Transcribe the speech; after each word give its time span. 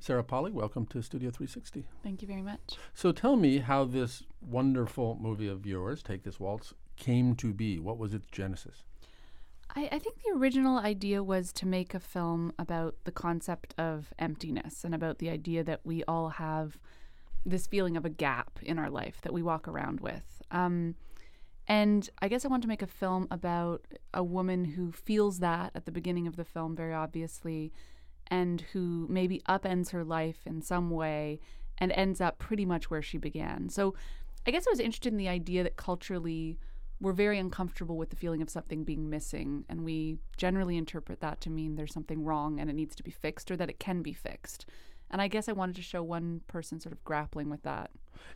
Sarah 0.00 0.24
Polley, 0.24 0.50
welcome 0.50 0.86
to 0.86 1.02
Studio 1.02 1.28
360. 1.30 1.84
Thank 2.02 2.22
you 2.22 2.28
very 2.28 2.40
much. 2.40 2.78
So 2.94 3.12
tell 3.12 3.36
me 3.36 3.58
how 3.58 3.84
this 3.84 4.22
wonderful 4.40 5.18
movie 5.20 5.46
of 5.46 5.66
yours, 5.66 6.02
Take 6.02 6.22
This 6.22 6.40
Waltz, 6.40 6.72
came 6.96 7.34
to 7.36 7.52
be. 7.52 7.78
What 7.78 7.98
was 7.98 8.14
its 8.14 8.24
genesis? 8.32 8.82
I, 9.76 9.90
I, 9.92 9.98
think 9.98 10.22
the 10.22 10.32
original 10.34 10.78
idea 10.78 11.22
was 11.22 11.52
to 11.52 11.66
make 11.66 11.92
a 11.92 12.00
film 12.00 12.54
about 12.58 12.94
the 13.04 13.12
concept 13.12 13.74
of 13.76 14.14
emptiness 14.18 14.84
and 14.84 14.94
about 14.94 15.18
the 15.18 15.28
idea 15.28 15.62
that 15.64 15.80
we 15.84 16.02
all 16.04 16.30
have 16.30 16.78
this 17.44 17.66
feeling 17.66 17.96
of 17.98 18.06
a 18.06 18.10
gap 18.10 18.58
in 18.62 18.78
our 18.78 18.90
life 18.90 19.20
that 19.20 19.34
we 19.34 19.42
walk 19.42 19.68
around 19.68 20.00
with. 20.00 20.42
Um, 20.50 20.94
and 21.68 22.08
I 22.22 22.28
guess 22.28 22.46
I 22.46 22.48
want 22.48 22.62
to 22.62 22.68
make 22.68 22.82
a 22.82 22.86
film 22.86 23.28
about 23.30 23.86
a 24.14 24.24
woman 24.24 24.64
who 24.64 24.92
feels 24.92 25.40
that 25.40 25.72
at 25.74 25.84
the 25.84 25.92
beginning 25.92 26.26
of 26.26 26.36
the 26.36 26.44
film, 26.44 26.74
very 26.74 26.94
obviously, 26.94 27.70
and 28.30 28.62
who 28.72 29.06
maybe 29.08 29.42
upends 29.48 29.90
her 29.90 30.04
life 30.04 30.38
in 30.46 30.62
some 30.62 30.90
way 30.90 31.40
and 31.78 31.92
ends 31.92 32.20
up 32.20 32.38
pretty 32.38 32.64
much 32.64 32.90
where 32.90 33.02
she 33.02 33.18
began. 33.18 33.68
So 33.68 33.94
I 34.46 34.50
guess 34.50 34.66
I 34.66 34.70
was 34.70 34.80
interested 34.80 35.12
in 35.12 35.18
the 35.18 35.28
idea 35.28 35.62
that 35.62 35.76
culturally 35.76 36.58
we're 37.00 37.12
very 37.12 37.38
uncomfortable 37.38 37.96
with 37.96 38.10
the 38.10 38.16
feeling 38.16 38.42
of 38.42 38.50
something 38.50 38.84
being 38.84 39.08
missing, 39.08 39.64
and 39.70 39.84
we 39.84 40.18
generally 40.36 40.76
interpret 40.76 41.20
that 41.20 41.40
to 41.40 41.50
mean 41.50 41.76
there's 41.76 41.94
something 41.94 42.24
wrong 42.24 42.60
and 42.60 42.68
it 42.68 42.74
needs 42.74 42.94
to 42.96 43.02
be 43.02 43.10
fixed 43.10 43.50
or 43.50 43.56
that 43.56 43.70
it 43.70 43.80
can 43.80 44.02
be 44.02 44.12
fixed. 44.12 44.66
And 45.10 45.20
I 45.20 45.26
guess 45.26 45.48
I 45.48 45.52
wanted 45.52 45.76
to 45.76 45.82
show 45.82 46.02
one 46.02 46.42
person 46.46 46.78
sort 46.78 46.92
of 46.92 47.02
grappling 47.02 47.48
with 47.48 47.62
that. 47.62 47.90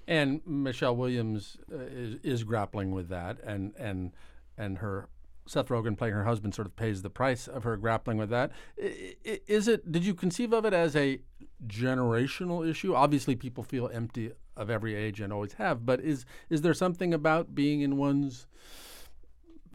And 0.08 0.40
Michelle 0.46 0.96
Williams 0.96 1.58
uh, 1.70 1.76
is, 1.78 2.18
is 2.22 2.42
grappling 2.42 2.90
with 2.90 3.08
that, 3.10 3.38
and 3.44 3.74
and 3.78 4.12
and 4.56 4.78
her 4.78 5.08
Seth 5.46 5.68
Rogen 5.68 5.96
playing 5.96 6.14
her 6.14 6.24
husband 6.24 6.54
sort 6.54 6.66
of 6.66 6.74
pays 6.76 7.02
the 7.02 7.10
price 7.10 7.46
of 7.46 7.64
her 7.64 7.76
grappling 7.76 8.16
with 8.16 8.30
that. 8.30 8.50
Is 8.76 9.68
it? 9.68 9.90
Did 9.90 10.04
you 10.04 10.14
conceive 10.14 10.52
of 10.52 10.64
it 10.64 10.72
as 10.72 10.96
a 10.96 11.20
generational 11.66 12.68
issue? 12.68 12.94
Obviously, 12.94 13.36
people 13.36 13.62
feel 13.62 13.90
empty 13.92 14.32
of 14.56 14.70
every 14.70 14.94
age 14.94 15.20
and 15.20 15.32
always 15.32 15.54
have. 15.54 15.84
But 15.84 16.00
is 16.00 16.24
is 16.48 16.62
there 16.62 16.74
something 16.74 17.12
about 17.12 17.54
being 17.54 17.80
in 17.82 17.96
one's 17.96 18.46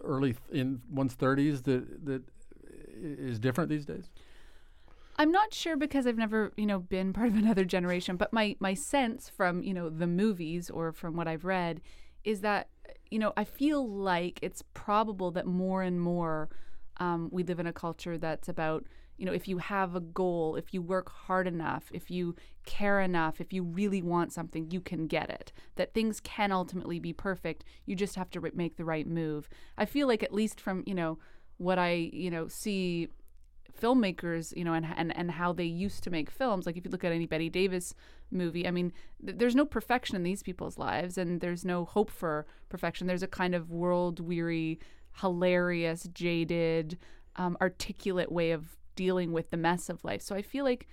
early 0.04 0.36
in 0.52 0.82
one's 0.90 1.14
thirties 1.14 1.64
that 1.64 2.06
that 2.06 2.24
is 3.02 3.40
different 3.40 3.70
these 3.70 3.86
days? 3.86 4.10
I'm 5.18 5.32
not 5.32 5.54
sure 5.54 5.76
because 5.76 6.08
I've 6.08 6.18
never, 6.18 6.54
you 6.56 6.66
know, 6.66 6.80
been 6.80 7.12
part 7.12 7.28
of 7.28 7.36
another 7.36 7.66
generation, 7.66 8.16
but 8.16 8.32
my 8.32 8.56
my 8.60 8.74
sense 8.74 9.30
from, 9.30 9.62
you 9.62 9.74
know, 9.74 9.90
the 9.90 10.08
movies 10.08 10.70
or 10.70 10.94
from 10.94 11.16
what 11.16 11.28
I've 11.28 11.46
read 11.46 11.82
is 12.24 12.42
that 12.42 12.70
you 13.12 13.20
know, 13.20 13.34
I 13.36 13.44
feel 13.44 13.88
like 13.88 14.40
it's 14.42 14.64
probable 14.74 15.32
that 15.32 15.46
more 15.46 15.82
and 15.82 16.00
more 16.00 16.50
um, 16.98 17.30
we 17.32 17.44
live 17.44 17.60
in 17.60 17.68
a 17.68 17.74
culture 17.74 18.18
that's 18.18 18.50
about 18.50 18.86
you 19.20 19.26
know, 19.26 19.34
if 19.34 19.50
you 19.50 19.58
have 19.58 19.96
a 19.96 20.00
goal, 20.00 20.56
if 20.56 20.74
you 20.74 20.82
work 20.82 21.12
hard 21.12 21.46
enough, 21.46 21.92
if 21.94 22.10
you 22.10 22.38
care 22.66 23.02
enough, 23.02 23.42
if 23.42 23.52
you 23.52 23.64
really 23.64 24.02
want 24.02 24.32
something, 24.32 24.72
you 24.72 24.80
can 24.80 25.08
get 25.08 25.30
it. 25.30 25.52
That 25.76 25.94
things 25.94 26.22
can 26.22 26.54
ultimately 26.54 27.00
be 27.00 27.12
perfect. 27.12 27.66
You 27.86 27.98
just 27.98 28.16
have 28.16 28.30
to 28.32 28.52
make 28.54 28.78
the 28.78 28.86
right 28.86 29.06
move. 29.06 29.50
I 29.78 29.84
feel 29.84 30.08
like 30.08 30.24
at 30.24 30.34
least 30.34 30.62
from, 30.62 30.84
you 30.88 30.96
know, 30.96 31.20
what 31.58 31.78
I, 31.78 31.92
you 32.14 32.32
know, 32.32 32.48
see 32.48 33.10
filmmakers, 33.80 34.56
you 34.56 34.64
know, 34.64 34.74
and, 34.74 34.86
and 34.98 35.16
and 35.16 35.32
how 35.32 35.54
they 35.54 35.66
used 35.66 36.04
to 36.04 36.10
make 36.10 36.30
films. 36.30 36.66
Like 36.66 36.78
if 36.78 36.86
you 36.86 36.92
look 36.92 37.04
at 37.04 37.12
any 37.12 37.26
Bette 37.26 37.50
Davis 37.50 37.94
movie, 38.32 38.68
I 38.68 38.72
mean, 38.72 38.92
th- 39.26 39.38
there's 39.38 39.56
no 39.56 39.66
perfection 39.66 40.16
in 40.16 40.24
these 40.24 40.44
people's 40.44 40.78
lives, 40.78 41.18
and 41.18 41.42
there's 41.42 41.66
no 41.66 41.86
hope 41.86 42.10
for 42.10 42.46
perfection. 42.70 43.08
There's 43.08 43.24
a 43.24 43.28
kind 43.28 43.56
of 43.56 43.72
world 43.72 44.20
weary, 44.20 44.80
hilarious, 45.22 46.08
jaded, 46.14 46.98
um, 47.36 47.58
articulate 47.62 48.32
way 48.32 48.52
of 48.52 48.78
dealing 48.96 49.32
with 49.32 49.50
the 49.50 49.58
mess 49.58 49.90
of 49.90 50.04
life. 50.04 50.22
So 50.22 50.36
I 50.36 50.42
feel 50.42 50.66
like 50.66 50.88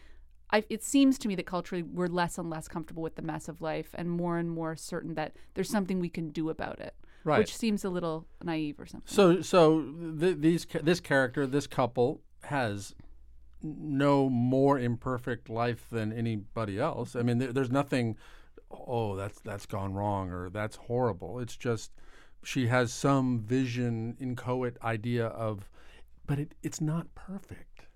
I, 0.51 0.64
it 0.70 0.83
seems 0.84 1.19
to 1.19 1.29
me 1.29 1.34
that 1.34 1.47
culturally 1.47 1.83
we're 1.83 2.07
less 2.07 2.39
and 2.39 2.48
less 2.48 2.69
comfortable 2.69 3.03
with 3.03 3.17
the 3.17 3.23
mess 3.23 3.48
of 3.48 3.61
life 3.61 3.91
and 3.95 4.09
more 4.09 4.39
and 4.39 4.51
more 4.51 4.77
certain 4.77 5.14
that 5.14 5.34
there's 5.55 5.69
something 5.69 5.98
we 5.98 6.09
can 6.09 6.31
do 6.31 6.51
about 6.51 6.81
it. 6.81 6.95
Right. 7.25 7.41
Which 7.41 7.57
seems 7.57 7.84
a 7.84 7.89
little 7.89 8.29
naive 8.45 8.79
or 8.79 8.86
something. 8.86 9.13
So, 9.13 9.42
so 9.42 9.83
th- 10.20 10.36
these 10.39 10.64
this 10.80 11.01
character, 11.01 11.45
this 11.45 11.67
couple, 11.67 12.20
has 12.46 12.95
no 13.62 14.29
more 14.29 14.79
imperfect 14.79 15.48
life 15.48 15.86
than 15.90 16.12
anybody 16.12 16.79
else. 16.79 17.17
I 17.17 17.23
mean, 17.23 17.39
there, 17.39 17.52
there's 17.52 17.70
nothing. 17.70 18.17
Oh, 18.70 19.17
that's 19.17 19.40
that's 19.40 19.67
gone 19.67 19.95
wrong 19.95 20.30
or 20.30 20.51
that's 20.51 20.77
horrible. 20.77 21.39
It's 21.39 21.56
just 21.56 21.92
she 22.42 22.68
has 22.68 22.92
some 22.92 23.40
vision, 23.40 24.17
inchoate 24.20 24.77
idea 24.83 25.27
of, 25.27 25.68
but 26.27 26.39
it, 26.39 26.55
it's 26.62 26.80
not 26.80 27.14
perfect. 27.14 27.86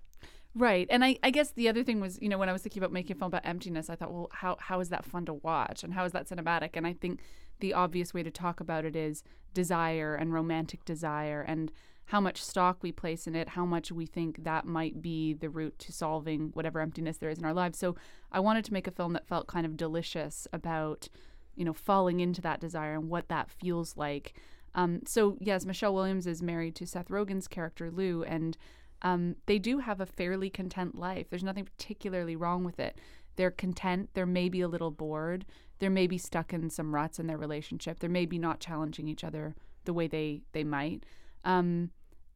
Right. 0.53 0.87
And 0.89 1.05
I, 1.05 1.17
I 1.23 1.29
guess 1.29 1.51
the 1.51 1.69
other 1.69 1.83
thing 1.83 2.01
was, 2.01 2.21
you 2.21 2.27
know, 2.27 2.37
when 2.37 2.49
I 2.49 2.51
was 2.51 2.61
thinking 2.61 2.81
about 2.83 2.91
making 2.91 3.15
a 3.15 3.19
film 3.19 3.29
about 3.29 3.45
emptiness, 3.45 3.89
I 3.89 3.95
thought, 3.95 4.11
well, 4.11 4.27
how, 4.33 4.57
how 4.59 4.81
is 4.81 4.89
that 4.89 5.05
fun 5.05 5.25
to 5.27 5.33
watch? 5.35 5.83
And 5.83 5.93
how 5.93 6.03
is 6.03 6.11
that 6.11 6.27
cinematic? 6.27 6.71
And 6.73 6.85
I 6.85 6.91
think 6.91 7.21
the 7.61 7.73
obvious 7.73 8.13
way 8.13 8.23
to 8.23 8.31
talk 8.31 8.59
about 8.59 8.83
it 8.83 8.95
is 8.95 9.23
desire 9.53 10.15
and 10.15 10.33
romantic 10.33 10.83
desire 10.83 11.41
and 11.41 11.71
how 12.11 12.19
much 12.19 12.43
stock 12.43 12.83
we 12.83 12.91
place 12.91 13.25
in 13.25 13.35
it, 13.37 13.47
how 13.47 13.65
much 13.65 13.89
we 13.89 14.05
think 14.05 14.43
that 14.43 14.65
might 14.65 15.01
be 15.01 15.33
the 15.33 15.49
route 15.49 15.79
to 15.79 15.93
solving 15.93 16.49
whatever 16.55 16.81
emptiness 16.81 17.15
there 17.15 17.29
is 17.29 17.39
in 17.39 17.45
our 17.45 17.53
lives. 17.53 17.79
So 17.79 17.95
I 18.33 18.41
wanted 18.41 18.65
to 18.65 18.73
make 18.73 18.85
a 18.85 18.91
film 18.91 19.13
that 19.13 19.29
felt 19.29 19.47
kind 19.47 19.65
of 19.65 19.77
delicious 19.77 20.45
about, 20.51 21.07
you 21.55 21.63
know, 21.63 21.71
falling 21.71 22.19
into 22.19 22.41
that 22.41 22.59
desire 22.59 22.95
and 22.95 23.07
what 23.07 23.29
that 23.29 23.49
feels 23.49 23.95
like. 23.95 24.33
Um, 24.75 24.99
so 25.05 25.37
yes, 25.39 25.65
Michelle 25.65 25.95
Williams 25.95 26.27
is 26.27 26.41
married 26.41 26.75
to 26.75 26.85
Seth 26.85 27.07
Rogen's 27.07 27.47
character 27.47 27.89
Lou, 27.89 28.23
and 28.23 28.57
um, 29.03 29.37
they 29.45 29.57
do 29.57 29.77
have 29.77 30.01
a 30.01 30.05
fairly 30.05 30.49
content 30.49 30.97
life. 30.97 31.29
There's 31.29 31.45
nothing 31.45 31.63
particularly 31.63 32.35
wrong 32.35 32.65
with 32.65 32.77
it. 32.77 32.99
They're 33.37 33.51
content. 33.51 34.09
They're 34.15 34.25
maybe 34.25 34.59
a 34.59 34.67
little 34.67 34.91
bored. 34.91 35.45
They're 35.79 35.89
maybe 35.89 36.17
stuck 36.17 36.51
in 36.51 36.71
some 36.71 36.93
ruts 36.93 37.19
in 37.19 37.27
their 37.27 37.37
relationship. 37.37 37.99
They're 37.99 38.09
maybe 38.09 38.37
not 38.37 38.59
challenging 38.59 39.07
each 39.07 39.23
other 39.23 39.55
the 39.85 39.93
way 39.93 40.07
they 40.07 40.41
they 40.51 40.65
might. 40.65 41.05
Um, 41.45 41.91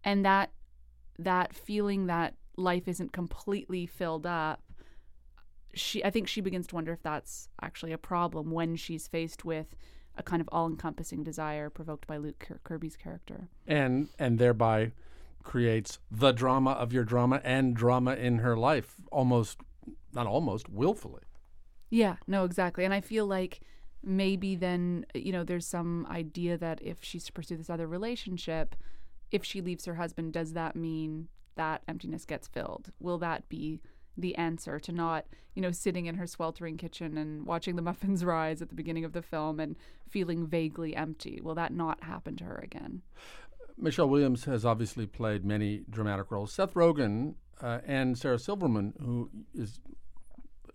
and 0.06 0.24
that 0.24 0.52
that 1.20 1.54
feeling 1.54 2.06
that 2.06 2.36
life 2.56 2.88
isn't 2.88 3.12
completely 3.12 3.86
filled 3.86 4.26
up 4.26 4.62
she 5.74 6.04
I 6.06 6.10
think 6.10 6.28
she 6.28 6.40
begins 6.40 6.68
to 6.68 6.76
wonder 6.76 6.94
if 6.94 7.04
that's 7.04 7.50
actually 7.62 7.92
a 7.92 7.98
problem 7.98 8.52
when 8.52 8.78
she's 8.78 9.08
faced 9.08 9.44
with 9.44 9.76
a 10.18 10.24
kind 10.24 10.42
of 10.42 10.48
all-encompassing 10.52 11.24
desire 11.24 11.70
provoked 11.70 12.08
by 12.08 12.16
Luke 12.16 12.48
Kirby's 12.64 12.96
character. 12.96 13.50
And 13.68 14.08
and 14.18 14.40
thereby 14.40 14.94
creates 15.44 16.00
the 16.10 16.32
drama 16.32 16.72
of 16.72 16.94
your 16.94 17.04
drama 17.04 17.42
and 17.44 17.76
drama 17.76 18.16
in 18.16 18.40
her 18.40 18.58
life 18.58 18.96
almost 19.12 19.60
not 20.12 20.26
almost 20.26 20.68
willfully 20.68 21.22
yeah 21.92 22.16
no 22.26 22.46
exactly 22.46 22.84
and 22.84 22.92
i 22.92 23.00
feel 23.00 23.28
like 23.28 23.62
maybe 24.04 24.56
then 24.56 25.06
you 25.14 25.32
know 25.32 25.44
there's 25.44 25.68
some 25.68 26.08
idea 26.10 26.58
that 26.58 26.82
if 26.82 26.98
she's 27.04 27.26
to 27.26 27.32
pursue 27.32 27.56
this 27.56 27.70
other 27.70 27.86
relationship 27.86 28.76
if 29.36 29.44
she 29.44 29.62
leaves 29.62 29.86
her 29.86 29.96
husband 29.96 30.32
does 30.32 30.54
that 30.54 30.76
mean 30.76 31.28
that 31.56 31.82
emptiness 31.88 32.26
gets 32.26 32.48
filled 32.48 32.92
will 33.00 33.18
that 33.18 33.48
be 33.50 33.82
the 34.18 34.36
answer 34.36 34.80
to 34.80 34.94
not 34.94 35.26
you 35.56 35.62
know 35.62 35.72
sitting 35.72 36.06
in 36.06 36.16
her 36.16 36.26
sweltering 36.26 36.78
kitchen 36.78 37.18
and 37.18 37.46
watching 37.46 37.76
the 37.76 37.82
muffins 37.82 38.24
rise 38.34 38.62
at 38.62 38.70
the 38.70 38.76
beginning 38.76 39.04
of 39.04 39.12
the 39.12 39.22
film 39.22 39.60
and 39.60 39.76
feeling 40.10 40.48
vaguely 40.48 40.96
empty 40.96 41.42
will 41.44 41.56
that 41.56 41.74
not 41.74 42.02
happen 42.04 42.36
to 42.38 42.46
her 42.46 42.60
again 42.64 43.02
Michelle 43.78 44.08
Williams 44.08 44.46
has 44.46 44.66
obviously 44.66 45.06
played 45.06 45.44
many 45.44 45.84
dramatic 45.90 46.32
roles. 46.32 46.54
Seth 46.54 46.76
Rogen 46.76 47.36
uh, 47.62 47.80
and 47.86 48.18
Sarah 48.18 48.40
Silverman, 48.40 48.94
who 49.02 49.30
is 49.54 49.82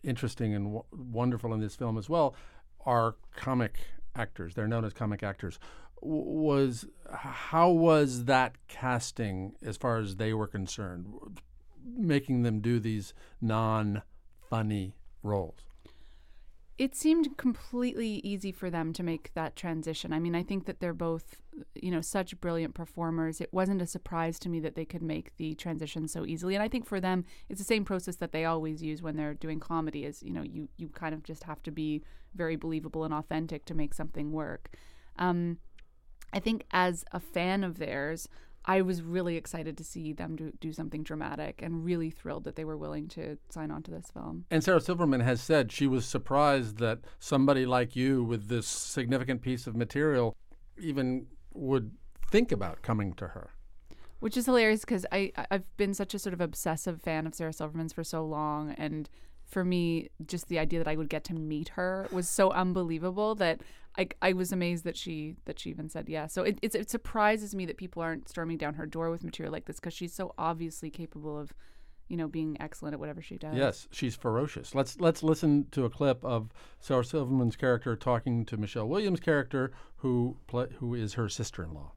interesting 0.03 0.54
and 0.54 0.66
w- 0.66 0.84
wonderful 0.92 1.54
in 1.54 1.60
this 1.60 1.75
film 1.75 1.97
as 1.97 2.10
well, 2.10 2.34
are 2.84 3.16
comic 3.34 3.78
actors. 4.15 4.54
They're 4.54 4.69
known 4.69 4.84
as 4.84 4.92
comic 4.92 5.22
actors. 5.22 5.59
Was 6.02 6.86
how 7.10 7.70
was 7.70 8.24
that 8.24 8.56
casting 8.68 9.54
as 9.62 9.76
far 9.76 9.98
as 9.98 10.16
they 10.16 10.32
were 10.32 10.46
concerned, 10.46 11.06
making 11.84 12.42
them 12.42 12.60
do 12.60 12.80
these 12.80 13.12
non-funny 13.40 14.94
roles? 15.22 15.70
it 16.80 16.94
seemed 16.94 17.36
completely 17.36 18.22
easy 18.24 18.50
for 18.50 18.70
them 18.70 18.94
to 18.94 19.02
make 19.02 19.34
that 19.34 19.54
transition. 19.54 20.14
I 20.14 20.18
mean, 20.18 20.34
I 20.34 20.42
think 20.42 20.64
that 20.64 20.80
they're 20.80 20.94
both, 20.94 21.36
you 21.74 21.91
know, 21.91 22.00
such 22.00 22.41
brilliant 22.41 22.72
performers. 22.72 23.38
It 23.38 23.53
wasn't 23.53 23.82
a 23.82 23.86
surprise 23.86 24.38
to 24.38 24.48
me 24.48 24.60
that 24.60 24.76
they 24.76 24.86
could 24.86 25.03
make 25.03 25.36
the 25.36 25.54
transition 25.56 26.08
so 26.08 26.24
easily. 26.24 26.54
And 26.54 26.62
I 26.62 26.68
think 26.68 26.86
for 26.86 26.98
them, 26.98 27.26
it's 27.50 27.60
the 27.60 27.66
same 27.66 27.84
process 27.84 28.16
that 28.16 28.32
they 28.32 28.46
always 28.46 28.82
use 28.82 29.03
when 29.03 29.16
they're 29.16 29.34
doing 29.34 29.60
comedy 29.60 30.06
is, 30.06 30.22
you 30.22 30.32
know, 30.32 30.41
you 30.41 30.70
you 30.78 30.88
kind 30.88 31.14
of 31.14 31.22
just 31.22 31.44
have 31.44 31.62
to 31.64 31.70
be 31.70 32.03
very 32.34 32.56
believable 32.56 33.04
and 33.04 33.12
authentic 33.12 33.66
to 33.66 33.74
make 33.74 33.92
something 33.92 34.32
work. 34.32 34.70
Um, 35.18 35.58
I 36.32 36.38
think 36.41 36.65
as 36.71 37.04
a 37.12 37.21
fan 37.21 37.65
of 37.65 37.78
theirs, 37.78 38.28
I 38.65 38.82
was 38.82 39.03
really 39.03 39.36
excited 39.36 39.77
to 39.78 39.84
see 39.84 40.12
them 40.12 40.36
do, 40.36 40.53
do 40.60 40.72
something 40.72 41.03
dramatic 41.03 41.62
and 41.62 41.84
really 41.84 42.10
thrilled 42.10 42.44
that 42.44 42.56
they 42.56 42.65
were 42.65 42.77
willing 42.77 43.09
to 43.09 43.38
sign 43.48 43.71
on 43.71 43.82
to 43.84 43.91
this 43.91 44.10
film. 44.12 44.44
And 44.50 44.62
Sarah 44.62 44.80
Silverman 44.80 45.21
has 45.21 45.41
said 45.41 45.72
she 45.72 45.86
was 45.86 46.04
surprised 46.04 46.78
that 46.78 46.98
somebody 47.18 47.65
like 47.65 47.97
you 47.97 48.22
with 48.22 48.48
this 48.48 48.66
significant 48.66 49.41
piece 49.41 49.66
of 49.66 49.74
material 49.74 50.36
even 50.78 51.27
would 51.54 51.92
think 52.30 52.53
about 52.53 52.82
coming 52.82 53.15
to 53.15 53.28
her. 53.28 53.50
Which 54.21 54.36
is 54.36 54.44
hilarious 54.44 54.80
because 54.80 55.06
I 55.10 55.32
I've 55.50 55.74
been 55.78 55.94
such 55.94 56.12
a 56.12 56.18
sort 56.18 56.34
of 56.34 56.42
obsessive 56.42 57.00
fan 57.00 57.27
of 57.27 57.34
Sarah 57.34 57.54
Silverman's 57.54 57.94
for 57.94 58.04
so 58.04 58.24
long 58.27 58.72
and 58.72 59.09
for 59.50 59.65
me, 59.65 60.10
just 60.27 60.48
the 60.48 60.59
idea 60.59 60.78
that 60.78 60.88
I 60.88 60.94
would 60.94 61.09
get 61.09 61.24
to 61.24 61.34
meet 61.34 61.71
her 61.71 62.06
was 62.12 62.28
so 62.28 62.50
unbelievable 62.53 63.34
that 63.34 63.60
I, 63.98 64.09
I 64.22 64.33
was 64.33 64.53
amazed 64.53 64.84
that 64.84 64.97
she 64.97 65.37
that 65.47 65.59
she 65.59 65.71
even 65.71 65.89
said 65.89 66.09
yes. 66.09 66.33
So 66.33 66.42
it, 66.42 66.59
it, 66.63 66.75
it 66.75 66.91
surprises 66.91 67.54
me 67.54 67.66
that 67.66 67.77
people 67.77 68.03
aren't 68.03 68.28
storming 68.28 68.57
down 68.57 68.75
her 68.75 68.87
door 68.87 69.10
with 69.10 69.25
material 69.25 69.53
like 69.53 69.66
this 69.66 69.81
because 69.81 69.95
she's 69.95 70.15
so 70.15 70.33
obviously 70.39 70.91
capable 70.91 71.39
of, 71.39 71.53
you 72.09 72.16
know, 72.16 72.28
being 72.28 72.57
excellent 72.60 72.95
at 72.95 73.01
whatever 73.01 73.21
she 73.21 73.37
does. 73.37 73.57
Yes, 73.57 73.89
she's 73.91 74.15
ferocious. 74.15 74.75
Let's 74.75 75.01
let's 75.01 75.22
listen 75.22 75.66
to 75.72 75.84
a 75.84 75.91
clip 75.91 76.25
of 76.25 76.51
Sarah 76.78 77.04
Silverman's 77.04 77.57
character 77.57 77.97
talking 77.97 78.47
to 78.47 78.57
Michelle 78.57 78.89
Williams' 78.89 79.21
character, 79.21 79.72
who 79.97 80.37
play, 80.47 80.69
who 80.78 80.95
is 80.95 81.15
her 81.15 81.28
sister-in-law. 81.28 81.92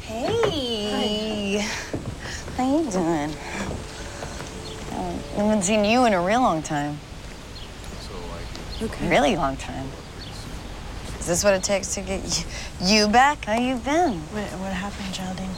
Hey. 0.00 1.58
How 2.56 2.78
you 2.78 2.90
doing? 2.90 3.36
I 4.90 5.42
haven't 5.42 5.62
seen 5.62 5.84
you 5.84 6.06
in 6.06 6.12
a 6.12 6.20
real 6.20 6.40
long 6.40 6.60
time. 6.60 6.98
Okay. 8.82 9.08
Really 9.08 9.36
long 9.36 9.56
time. 9.56 9.88
Is 11.28 11.42
this 11.42 11.44
what 11.44 11.52
it 11.52 11.62
takes 11.62 11.92
to 11.92 12.00
get 12.00 12.22
you, 12.80 12.96
you 13.00 13.06
back? 13.06 13.44
How 13.44 13.58
you 13.58 13.76
been? 13.76 14.14
What, 14.32 14.44
what 14.60 14.72
happened, 14.72 15.12
Geraldine? 15.12 15.50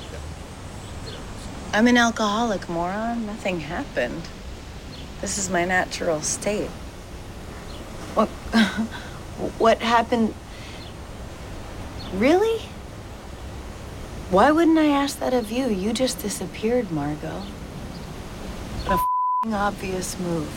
I'm 1.72 1.86
an 1.86 1.96
alcoholic, 1.96 2.68
moron. 2.68 3.24
Nothing 3.24 3.60
happened. 3.60 4.20
This 5.20 5.38
is 5.38 5.48
my 5.48 5.64
natural 5.64 6.22
state. 6.22 6.70
What? 8.16 8.26
what 9.60 9.78
happened? 9.78 10.34
Really? 12.14 12.62
Why 14.30 14.50
wouldn't 14.50 14.76
I 14.76 14.88
ask 14.88 15.20
that 15.20 15.32
of 15.32 15.52
you? 15.52 15.68
You 15.68 15.92
just 15.92 16.18
disappeared, 16.18 16.90
Margot. 16.90 17.42
What 18.86 18.90
a 18.90 18.94
f***ing 18.94 19.54
obvious 19.54 20.18
move. 20.18 20.50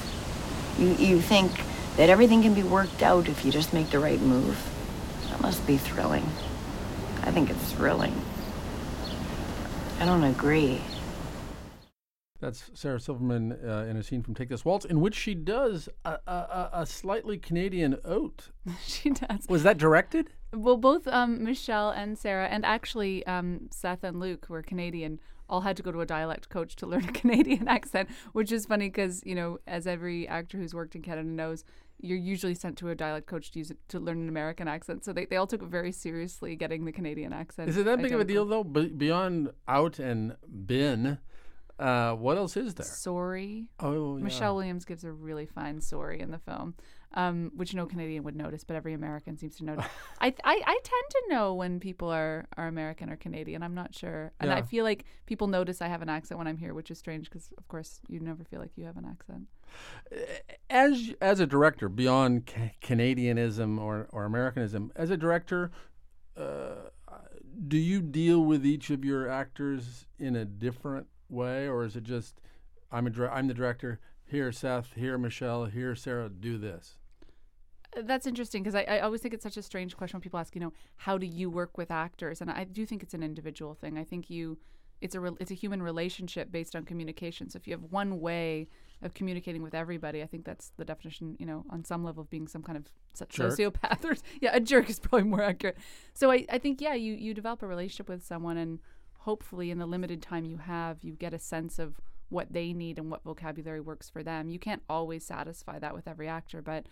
You, 0.80 0.96
you 0.96 1.22
think 1.22 1.52
that 1.98 2.10
everything 2.10 2.42
can 2.42 2.56
be 2.56 2.64
worked 2.64 3.04
out 3.04 3.28
if 3.28 3.46
you 3.46 3.52
just 3.52 3.74
make 3.74 3.92
the 3.92 4.00
right 4.00 4.20
move? 4.20 4.73
Must 5.44 5.68
be 5.68 5.78
thrilling. 5.78 6.24
I 7.24 7.32
think 7.32 7.50
it's 7.50 7.74
thrilling. 7.74 8.20
I 10.00 10.06
don't 10.06 10.24
agree. 10.24 10.82
That's 12.40 12.72
Sarah 12.74 13.00
Silverman 13.00 13.52
uh, 13.66 13.86
in 13.90 13.98
a 13.98 14.04
scene 14.04 14.24
from 14.24 14.36
Take 14.36 14.48
This 14.50 14.64
Waltz, 14.64 14.86
in 14.86 15.02
which 15.02 15.16
she 15.16 15.34
does 15.36 15.90
a, 16.06 16.18
a, 16.26 16.70
a 16.74 16.86
slightly 16.86 17.38
Canadian 17.38 17.98
oat. 18.06 18.52
she 18.86 19.10
does. 19.10 19.46
Was 19.50 19.64
that 19.64 19.78
directed? 19.78 20.30
Well, 20.54 20.78
both 20.78 21.08
um, 21.08 21.44
Michelle 21.44 21.90
and 21.90 22.18
Sarah, 22.18 22.48
and 22.48 22.66
actually 22.66 23.26
um, 23.26 23.68
Seth 23.70 24.06
and 24.06 24.22
Luke, 24.22 24.46
were 24.48 24.62
Canadian, 24.62 25.20
all 25.50 25.62
had 25.62 25.78
to 25.78 25.84
go 25.84 25.92
to 25.92 26.02
a 26.02 26.06
dialect 26.06 26.50
coach 26.50 26.76
to 26.78 26.88
learn 26.88 27.06
a 27.06 27.12
Canadian 27.22 27.68
accent, 27.68 28.10
which 28.34 28.52
is 28.52 28.66
funny 28.66 28.90
because 28.90 29.22
you 29.26 29.36
know, 29.36 29.60
as 29.68 29.88
every 29.88 30.28
actor 30.28 30.58
who's 30.58 30.74
worked 30.74 30.96
in 30.96 31.02
Canada 31.02 31.28
knows, 31.28 31.64
you're 32.00 32.18
usually 32.18 32.54
sent 32.54 32.78
to 32.78 32.90
a 32.90 32.96
dialect 32.96 33.28
coach 33.28 33.52
to 33.52 33.60
use 33.60 33.72
it 33.72 33.78
to 33.88 34.00
learn 34.00 34.22
an 34.22 34.30
American 34.30 34.68
accent. 34.68 35.06
So 35.06 35.14
they, 35.14 35.26
they 35.26 35.38
all 35.38 35.48
took 35.48 35.64
it 35.64 35.70
very 35.70 35.92
seriously, 35.92 36.56
getting 36.56 36.86
the 36.86 36.92
Canadian 36.92 37.34
accent. 37.34 37.70
Is 37.70 37.78
it 37.78 37.86
that 37.86 38.02
big 38.02 38.12
of 38.12 38.20
a 38.20 38.26
deal 38.26 38.46
though? 38.46 38.64
Be- 38.64 38.90
beyond 38.90 39.50
out 39.68 40.00
and 40.00 40.36
bin, 40.66 41.18
uh, 41.80 42.14
what 42.14 42.38
else 42.38 42.56
is 42.56 42.76
there? 42.76 42.86
Sorry. 42.86 43.68
Oh, 43.80 44.18
yeah. 44.18 44.24
Michelle 44.24 44.56
Williams 44.56 44.86
gives 44.86 45.04
a 45.04 45.12
really 45.12 45.46
fine 45.46 45.82
sorry 45.82 46.20
in 46.20 46.32
the 46.32 46.38
film, 46.38 46.76
um, 47.16 47.52
which 47.56 47.74
no 47.74 47.86
Canadian 47.86 48.24
would 48.24 48.36
notice, 48.36 48.64
but 48.64 48.76
every 48.76 48.94
American 48.94 49.38
seems 49.38 49.58
to 49.58 49.66
notice. 49.66 49.86
I, 50.20 50.28
I 50.44 50.62
I 50.66 50.80
tend 50.84 51.06
to 51.12 51.24
know 51.30 51.54
when 51.54 51.80
people 51.80 52.10
are, 52.10 52.46
are 52.58 52.68
American 52.68 53.10
or 53.10 53.16
Canadian. 53.16 53.64
I'm 53.64 53.76
not 53.76 53.94
sure, 53.94 54.32
and 54.40 54.52
I 54.52 54.62
feel 54.62 54.84
like 54.84 55.06
people 55.26 55.48
notice 55.48 55.82
I 55.82 55.88
have 55.88 56.02
an 56.02 56.10
accent 56.10 56.38
when 56.38 56.48
I'm 56.48 56.58
here, 56.58 56.74
which 56.74 56.90
is 56.92 56.98
strange 56.98 57.30
because, 57.30 57.50
of 57.58 57.68
course, 57.68 58.00
you 58.08 58.20
never 58.20 58.44
feel 58.44 58.60
like 58.60 58.72
you 58.76 58.86
have 58.86 58.98
an 58.98 59.06
accent. 59.06 59.48
as 60.70 61.14
as 61.22 61.40
a 61.40 61.46
director, 61.46 61.90
beyond 61.90 62.48
ca- 62.48 62.74
Canadianism 62.82 63.80
or, 63.80 64.08
or 64.12 64.26
Americanism, 64.26 64.92
as 64.96 65.10
a 65.10 65.18
director, 65.18 65.72
uh, 66.38 66.90
do 67.68 67.78
you 67.78 68.02
deal 68.02 68.44
with 68.44 68.66
each 68.66 68.90
of 68.90 69.06
your 69.06 69.30
actors 69.30 70.08
in 70.18 70.36
a 70.36 70.46
different 70.46 71.08
way, 71.30 71.68
or 71.68 71.84
is 71.84 71.96
it 71.96 72.04
just 72.04 72.42
I'm 72.92 73.08
a 73.08 73.10
dir- 73.10 73.32
I'm 73.32 73.48
the 73.48 73.54
director 73.54 74.00
here, 74.26 74.52
Seth, 74.52 74.94
here, 74.96 75.18
Michelle, 75.18 75.66
here, 75.66 75.96
Sarah, 75.96 76.30
do 76.30 76.58
this? 76.58 76.98
That's 78.02 78.28
interesting 78.28 78.64
because 78.64 78.76
I, 78.76 78.84
I 78.84 79.00
always 79.00 79.22
think 79.22 79.34
it's 79.34 79.44
such 79.44 79.58
a 79.58 79.62
strange 79.62 79.96
question 79.96 80.18
when 80.18 80.22
people 80.22 80.40
ask, 80.40 80.56
you 80.56 80.62
know, 80.62 80.74
how 80.98 81.18
do 81.18 81.26
you 81.26 81.50
work 81.50 81.78
with 81.78 81.92
actors? 81.92 82.42
And 82.42 82.50
I 82.50 82.64
do 82.64 82.86
think 82.86 83.04
it's 83.04 83.14
an 83.14 83.24
individual 83.24 83.74
thing. 83.74 83.98
I 83.98 84.04
think 84.04 84.30
you, 84.30 84.58
it's 85.02 85.16
a 85.16 85.20
re- 85.20 85.38
it's 85.40 85.52
a 85.52 85.56
human 85.56 85.82
relationship 85.82 86.52
based 86.52 86.76
on 86.76 86.84
communication. 86.84 87.50
So 87.50 87.58
if 87.58 87.68
you 87.68 87.74
have 87.74 87.84
one 87.90 88.20
way 88.20 88.68
of 89.02 89.14
communicating 89.14 89.62
with 89.62 89.76
everybody, 89.76 90.22
I 90.22 90.28
think 90.28 90.46
that's 90.46 90.72
the 90.78 90.86
definition, 90.86 91.36
you 91.40 91.46
know, 91.46 91.66
on 91.70 91.84
some 91.84 92.04
level 92.04 92.22
of 92.22 92.30
being 92.30 92.48
some 92.48 92.64
kind 92.64 92.78
of 92.78 92.86
Jerk. 93.30 93.52
sociopath 93.52 94.04
or 94.10 94.16
yeah, 94.42 94.56
a 94.56 94.60
jerk 94.60 94.90
is 94.90 95.00
probably 95.00 95.28
more 95.28 95.42
accurate. 95.42 95.78
So 96.14 96.32
I, 96.32 96.46
I 96.50 96.58
think 96.58 96.82
yeah, 96.82 96.94
you 96.94 97.14
you 97.14 97.34
develop 97.34 97.62
a 97.62 97.68
relationship 97.68 98.10
with 98.10 98.26
someone 98.26 98.58
and 98.58 98.80
hopefully 99.24 99.72
in 99.72 99.80
the 99.80 99.86
limited 99.86 100.22
time 100.22 100.46
you 100.46 100.58
have, 100.58 100.98
you 101.02 101.14
get 101.14 101.34
a 101.34 101.40
sense 101.40 101.80
of 101.80 101.96
what 102.30 102.52
they 102.52 102.74
need 102.74 102.98
and 102.98 103.10
what 103.10 103.24
vocabulary 103.24 103.80
works 103.80 104.10
for 104.10 104.24
them. 104.24 104.50
You 104.50 104.60
can't 104.60 104.82
always 104.90 105.26
satisfy 105.26 105.80
that 105.80 105.94
with 105.94 106.08
every 106.08 106.28
actor, 106.28 106.62
but 106.62 106.88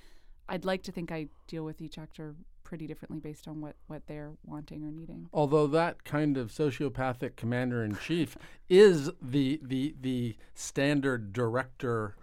I'd 0.52 0.66
like 0.66 0.84
to 0.84 0.92
think 0.92 1.12
I 1.12 1.28
deal 1.48 1.64
with 1.64 1.82
each 1.82 1.98
actor 1.98 2.36
pretty 2.64 2.86
differently 2.86 3.20
based 3.20 3.48
on 3.48 3.62
what, 3.62 3.76
what 3.88 4.06
they're 4.08 4.34
wanting 4.46 4.84
or 4.84 4.92
needing. 4.92 5.30
Although 5.34 5.66
that 5.68 6.04
kind 6.04 6.38
of 6.38 6.52
sociopathic 6.52 7.38
commander 7.38 7.84
in 7.84 7.96
chief 7.96 8.38
is 8.70 9.10
the 9.22 9.60
the 9.64 9.96
the 10.00 10.36
standard 10.54 11.32
director 11.32 12.16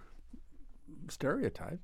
stereotype. 1.08 1.80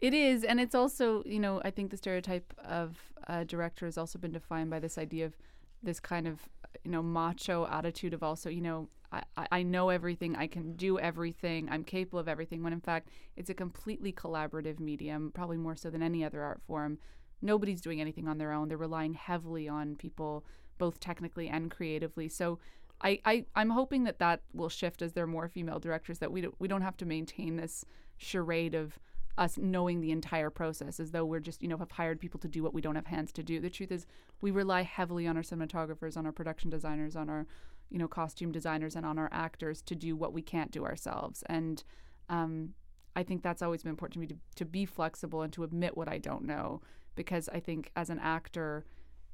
It 0.00 0.12
is, 0.12 0.44
and 0.44 0.60
it's 0.60 0.74
also, 0.74 1.22
you 1.24 1.38
know, 1.38 1.62
I 1.64 1.70
think 1.70 1.90
the 1.90 1.96
stereotype 1.96 2.52
of 2.64 2.98
a 3.28 3.44
director 3.44 3.86
has 3.86 3.96
also 3.96 4.18
been 4.18 4.32
defined 4.32 4.70
by 4.70 4.80
this 4.80 4.98
idea 4.98 5.26
of 5.26 5.36
this 5.82 6.00
kind 6.00 6.26
of, 6.26 6.40
you 6.84 6.90
know, 6.90 7.02
macho 7.02 7.66
attitude 7.66 8.14
of 8.14 8.22
also, 8.22 8.48
you 8.50 8.60
know, 8.60 8.88
I, 9.12 9.46
I- 9.50 9.62
know 9.62 9.90
everything, 9.90 10.34
I 10.36 10.46
can 10.46 10.74
do 10.74 10.98
everything, 10.98 11.68
I'm 11.70 11.84
capable 11.84 12.18
of 12.18 12.28
everything, 12.28 12.62
when 12.62 12.72
in 12.72 12.80
fact 12.80 13.10
it's 13.36 13.50
a 13.50 13.54
completely 13.54 14.12
collaborative 14.12 14.80
medium, 14.80 15.30
probably 15.32 15.56
more 15.56 15.76
so 15.76 15.90
than 15.90 16.02
any 16.02 16.24
other 16.24 16.42
art 16.42 16.60
form. 16.66 16.98
Nobody's 17.40 17.80
doing 17.80 18.00
anything 18.00 18.26
on 18.26 18.38
their 18.38 18.52
own. 18.52 18.68
They're 18.68 18.78
relying 18.78 19.14
heavily 19.14 19.68
on 19.68 19.96
people, 19.96 20.44
both 20.78 20.98
technically 20.98 21.48
and 21.48 21.70
creatively. 21.70 22.28
So 22.28 22.58
I, 23.02 23.20
I, 23.24 23.44
I'm 23.54 23.70
hoping 23.70 24.04
that 24.04 24.18
that 24.18 24.40
will 24.52 24.68
shift 24.70 25.02
as 25.02 25.12
there 25.12 25.24
are 25.24 25.28
more 25.28 25.48
female 25.48 25.78
directors, 25.78 26.18
that 26.20 26.32
we, 26.32 26.40
don't 26.40 26.54
we 26.58 26.68
don't 26.68 26.82
have 26.82 26.96
to 26.98 27.06
maintain 27.06 27.56
this 27.56 27.84
charade 28.16 28.74
of 28.74 28.98
us 29.36 29.58
knowing 29.58 30.00
the 30.00 30.12
entire 30.12 30.50
process 30.50 31.00
as 31.00 31.10
though 31.10 31.24
we're 31.24 31.40
just 31.40 31.62
you 31.62 31.68
know 31.68 31.78
have 31.78 31.90
hired 31.90 32.20
people 32.20 32.38
to 32.40 32.48
do 32.48 32.62
what 32.62 32.74
we 32.74 32.80
don't 32.80 32.94
have 32.94 33.06
hands 33.06 33.32
to 33.32 33.42
do. 33.42 33.60
The 33.60 33.70
truth 33.70 33.92
is 33.92 34.06
we 34.40 34.50
rely 34.50 34.82
heavily 34.82 35.26
on 35.26 35.36
our 35.36 35.42
cinematographers 35.42 36.16
on 36.16 36.26
our 36.26 36.32
production 36.32 36.70
designers 36.70 37.16
on 37.16 37.28
our 37.28 37.46
you 37.90 37.98
know 37.98 38.08
costume 38.08 38.52
designers 38.52 38.96
and 38.96 39.04
on 39.04 39.18
our 39.18 39.28
actors 39.32 39.82
to 39.82 39.94
do 39.94 40.16
what 40.16 40.32
we 40.32 40.42
can't 40.42 40.70
do 40.70 40.84
ourselves. 40.84 41.42
And 41.46 41.82
um, 42.28 42.74
i 43.16 43.22
think 43.22 43.42
that's 43.42 43.62
always 43.62 43.82
been 43.82 43.90
important 43.90 44.14
to 44.14 44.20
me 44.20 44.26
to, 44.26 44.36
to 44.56 44.64
be 44.64 44.84
flexible 44.84 45.42
and 45.42 45.52
to 45.52 45.64
admit 45.64 45.96
what 45.96 46.08
i 46.08 46.18
don't 46.18 46.44
know 46.44 46.80
because 47.14 47.48
i 47.50 47.60
think 47.60 47.90
as 47.96 48.10
an 48.10 48.18
actor 48.18 48.84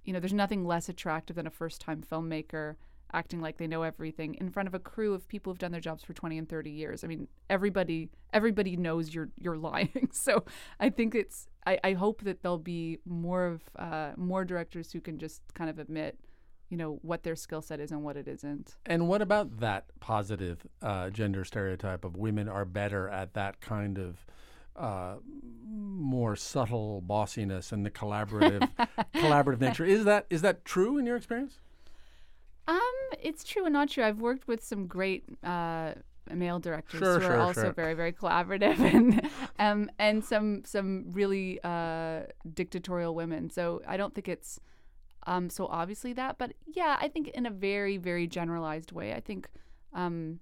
you 0.04 0.12
know 0.12 0.21
there's 0.21 0.33
nothing 0.33 0.64
less 0.64 0.88
attractive 0.88 1.37
than 1.37 1.47
a 1.47 1.50
first 1.50 1.80
time 1.80 2.02
filmmaker 2.02 2.76
acting 3.12 3.40
like 3.40 3.59
they 3.59 3.67
know 3.67 3.83
everything 3.83 4.35
in 4.35 4.50
front 4.50 4.67
of 4.67 4.75
a 4.75 4.79
crew 4.79 5.14
of 5.14 5.26
people 5.29 5.52
who've 5.52 5.59
done 5.59 5.73
their 5.73 5.81
jobs 5.81 6.02
for 6.02 6.12
20 6.12 6.38
and 6.38 6.49
30 6.49 6.71
years. 6.71 7.05
I 7.05 7.07
mean, 7.07 7.29
everybody 7.49 8.11
everybody 8.33 8.76
knows 8.76 9.14
you're 9.14 9.31
you're 9.38 9.57
lying. 9.71 10.11
So 10.12 10.45
I 10.79 10.90
think 10.90 11.14
it's 11.14 11.49
I, 11.67 11.79
I 11.85 11.93
hope 11.93 12.23
that 12.23 12.43
there'll 12.43 12.59
be 12.59 12.99
more 13.05 13.47
of 13.47 13.62
uh, 13.76 14.12
more 14.17 14.45
directors 14.45 14.93
who 14.93 15.00
can 15.00 15.19
just 15.19 15.43
kind 15.55 15.69
of 15.69 15.79
admit, 15.79 16.19
you 16.69 16.76
know, 16.76 16.99
what 17.02 17.23
their 17.23 17.37
skill 17.37 17.62
set 17.62 17.81
is 17.81 17.90
and 17.90 18.02
what 18.02 18.17
it 18.17 18.29
isn't. 18.29 18.76
And 18.87 19.09
what 19.09 19.23
about 19.23 19.61
that 19.61 19.87
positive 20.00 20.67
uh, 20.83 21.11
gender 21.11 21.45
stereotype 21.45 22.05
of 22.05 22.17
women 22.17 22.49
are 22.49 22.64
better 22.64 23.09
at 23.09 23.35
that 23.35 23.61
kind 23.61 23.99
of 23.99 24.25
uh, 24.76 25.17
more 25.69 26.37
subtle 26.37 27.02
bossiness 27.02 27.73
and 27.73 27.85
the 27.85 27.90
collaborative 27.90 28.69
collaborative 29.14 29.61
nature? 29.61 29.85
Is 29.85 30.05
that 30.05 30.26
is 30.31 30.43
that 30.43 30.64
true 30.64 30.99
in 30.99 31.07
your 31.07 31.17
experience? 31.17 31.61
Um, 32.70 33.18
it's 33.20 33.42
true 33.44 33.64
and 33.64 33.72
not 33.72 33.88
true. 33.90 34.04
I've 34.04 34.20
worked 34.20 34.46
with 34.46 34.62
some 34.62 34.86
great 34.86 35.24
uh, 35.42 35.94
male 36.32 36.60
directors 36.60 37.00
Sure, 37.00 37.18
who 37.18 37.26
sure, 37.26 37.36
are 37.36 37.40
also 37.40 37.62
sure. 37.64 37.72
very, 37.72 37.94
very 37.94 38.12
collaborative, 38.12 38.78
and 38.94 39.28
um, 39.58 39.90
and 39.98 40.24
some 40.24 40.62
some 40.64 41.06
really 41.10 41.58
uh, 41.64 42.20
dictatorial 42.54 43.14
women. 43.14 43.50
So 43.50 43.82
I 43.86 43.96
don't 43.96 44.14
think 44.14 44.28
it's 44.28 44.60
um, 45.26 45.50
so 45.50 45.66
obviously 45.66 46.12
that, 46.14 46.38
but 46.38 46.52
yeah, 46.66 46.96
I 47.00 47.08
think 47.08 47.28
in 47.28 47.44
a 47.46 47.50
very, 47.50 47.96
very 47.96 48.26
generalized 48.26 48.92
way, 48.92 49.12
I 49.14 49.20
think 49.20 49.48
um, 49.92 50.40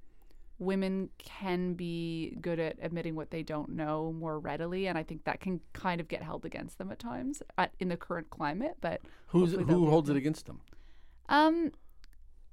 women 0.59 1.09
can 1.19 1.75
be 1.75 2.37
good 2.41 2.61
at 2.61 2.77
admitting 2.83 3.15
what 3.17 3.31
they 3.31 3.43
don't 3.43 3.71
know 3.71 4.13
more 4.13 4.39
readily, 4.39 4.87
and 4.87 4.99
I 4.99 5.03
think 5.03 5.25
that 5.25 5.41
can 5.41 5.61
kind 5.73 6.01
of 6.01 6.09
get 6.09 6.23
held 6.23 6.45
against 6.45 6.77
them 6.79 6.93
at 6.93 6.99
times 6.99 7.43
at, 7.57 7.73
in 7.81 7.89
the 7.89 7.97
current 7.97 8.29
climate. 8.31 8.77
But 8.81 9.01
Who's 9.29 9.53
who 9.55 9.89
holds 9.89 10.11
it 10.11 10.17
against 10.17 10.47
them? 10.47 10.61
um, 11.31 11.73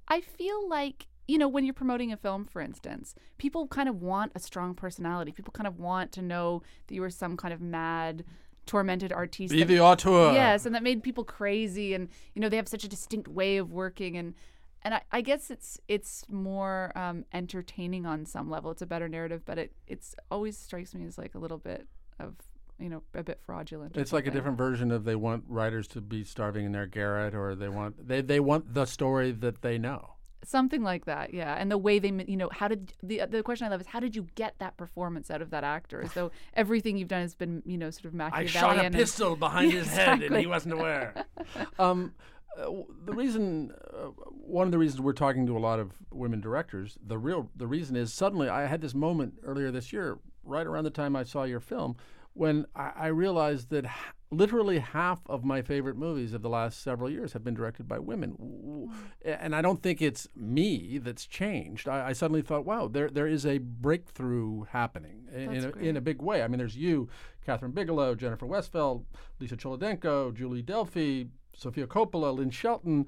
I 0.08 0.22
feel 0.22 0.68
like 0.70 1.08
you 1.28 1.38
know, 1.40 1.48
when 1.48 1.66
you're 1.66 1.74
promoting 1.74 2.12
a 2.12 2.18
film, 2.18 2.46
for 2.46 2.62
instance, 2.62 3.16
people 3.40 3.68
kind 3.68 3.90
of 3.90 4.00
want 4.02 4.32
a 4.36 4.40
strong 4.40 4.76
personality. 4.76 5.32
People 5.32 5.52
kind 5.52 5.66
of 5.66 5.80
want 5.80 6.12
to 6.12 6.22
know 6.22 6.62
that 6.86 6.94
you 6.94 7.02
were 7.02 7.10
some 7.10 7.36
kind 7.36 7.52
of 7.52 7.60
mad, 7.60 8.24
tormented 8.68 9.12
artiste. 9.12 9.52
Be 9.52 9.60
that- 9.60 9.66
the 9.66 9.80
auteur. 9.80 10.34
Yes, 10.34 10.66
and 10.68 10.76
that 10.76 10.84
made 10.84 11.02
people 11.02 11.24
crazy, 11.24 11.94
and 11.94 12.10
you 12.34 12.42
know 12.42 12.50
they 12.50 12.58
have 12.58 12.68
such 12.68 12.84
a 12.84 12.88
distinct 12.88 13.28
way 13.28 13.58
of 13.58 13.72
working, 13.72 14.18
and 14.18 14.36
and 14.84 14.94
I, 14.94 15.02
I 15.12 15.22
guess 15.22 15.50
it's 15.50 15.80
it's 15.88 16.26
more 16.30 16.92
um, 16.96 17.26
entertaining 17.34 18.06
on 18.06 18.26
some 18.28 18.50
level. 18.50 18.70
It's 18.70 18.84
a 18.84 18.88
better 18.88 19.10
narrative, 19.10 19.42
but 19.46 19.58
it 19.58 19.72
it's 19.88 20.16
always 20.30 20.58
strikes 20.58 20.94
me 20.94 21.06
as 21.06 21.18
like 21.18 21.34
a 21.34 21.40
little 21.40 21.58
bit 21.58 21.88
of 22.20 22.36
you 22.79 22.89
know 22.89 23.03
a 23.13 23.24
bit 23.24 23.39
fraudulent. 23.46 23.96
It's 23.98 24.13
like 24.13 24.27
a 24.27 24.32
different 24.32 24.58
version 24.58 24.91
of 24.91 25.03
they 25.05 25.15
want 25.15 25.44
writers 25.48 25.88
to 25.89 26.01
be 26.01 26.24
starving 26.24 26.65
in 26.65 26.72
their 26.72 26.88
garret, 26.88 27.34
or 27.36 27.55
they 27.55 27.70
want 27.70 28.08
they 28.08 28.22
they 28.22 28.39
want 28.39 28.74
the 28.74 28.86
story 28.86 29.32
that 29.32 29.62
they 29.62 29.77
know. 29.77 30.12
something 30.44 30.84
like 30.84 31.05
that, 31.05 31.34
yeah. 31.34 31.55
And 31.55 31.72
the 31.72 31.77
way 31.77 31.98
they, 32.00 32.12
you 32.27 32.38
know, 32.38 32.50
how 32.51 32.67
did 32.67 32.94
the 33.01 33.22
the 33.29 33.41
question 33.44 33.65
I 33.65 33.70
love 33.72 33.82
is 33.82 33.88
how 33.88 34.00
did 34.00 34.15
you 34.15 34.27
get 34.36 34.55
that 34.60 34.77
performance 34.77 35.32
out 35.32 35.41
of 35.41 35.50
that 35.51 35.63
actor? 35.63 36.01
As 36.03 36.13
though 36.13 36.29
everything 36.53 36.98
you've 36.98 37.08
done 37.08 37.22
has 37.22 37.34
been 37.36 37.63
you 37.65 37.77
know 37.77 37.89
sort 37.89 38.05
of 38.13 38.13
I 38.13 38.29
Machiavellian. 38.29 38.51
shot 38.51 38.77
a 38.77 38.86
and- 38.88 38.96
pistol 38.96 39.36
behind 39.36 39.72
his 39.72 39.88
head, 39.98 40.10
and 40.10 40.22
Exactly. 40.24 40.41
he 40.41 40.48
wasn't 40.48 40.74
aware. 40.74 41.13
um, 41.79 42.13
uh, 42.58 42.62
w- 42.63 42.86
the 43.05 43.13
reason, 43.13 43.74
uh, 43.94 44.05
one 44.29 44.65
of 44.67 44.72
the 44.72 44.77
reasons 44.77 45.01
we're 45.01 45.12
talking 45.13 45.46
to 45.48 45.58
a 45.58 45.60
lot 45.60 45.77
of 45.79 45.91
women 46.12 46.39
directors, 46.39 46.98
the 47.05 47.17
real, 47.17 47.50
the 47.55 47.67
reason 47.67 47.96
is 47.98 48.13
suddenly 48.13 48.48
I 48.48 48.65
had 48.67 48.79
this 48.82 48.94
moment 48.96 49.34
earlier 49.44 49.72
this 49.72 49.91
year, 49.91 50.20
right 50.44 50.65
around 50.65 50.86
the 50.86 50.89
time 50.89 51.17
I 51.17 51.24
saw 51.24 51.44
your 51.44 51.60
film, 51.60 51.98
when 52.36 52.65
I, 52.75 52.92
I 52.96 53.08
realized 53.08 53.70
that 53.72 53.86
h- 53.86 53.92
literally 54.30 54.80
half 54.80 55.22
of 55.27 55.44
my 55.44 55.62
favorite 55.62 55.96
movies 55.96 56.34
of 56.34 56.42
the 56.42 56.50
last 56.50 56.84
several 56.84 57.10
years 57.10 57.34
have 57.34 57.44
been 57.44 57.54
directed 57.54 57.88
by 57.88 57.98
women, 57.98 58.32
w- 58.32 58.88
hmm. 58.88 58.94
and 59.24 59.56
I 59.56 59.62
don't 59.62 59.82
think 59.82 60.01
it's 60.01 60.27
me 60.36 61.00
that's 61.01 61.25
changed. 61.25 61.88
I, 61.88 62.10
I 62.10 62.13
suddenly 62.13 62.42
thought, 62.42 62.65
wow, 62.65 62.88
there 62.88 63.10
there 63.10 63.27
is 63.27 63.46
a 63.46 63.58
breakthrough 63.58 64.65
happening 64.65 65.27
in, 65.34 65.54
in, 65.54 65.63
a, 65.65 65.70
in 65.77 65.98
a 65.98 66.01
big 66.01 66.22
way. 66.22 66.44
I 66.44 66.48
mean, 66.48 66.60
there's 66.60 66.77
you, 66.77 67.10
Kathryn 67.48 67.74
Bigelow, 67.74 68.15
Jennifer 68.15 68.46
Westfeldt, 68.46 69.06
Lisa 69.39 69.56
Cholodenko, 69.56 70.34
Julie 70.36 70.63
Delpy, 70.63 71.30
Sofia 71.56 71.88
Coppola, 71.88 72.36
Lynn 72.36 72.50
Shelton. 72.51 73.08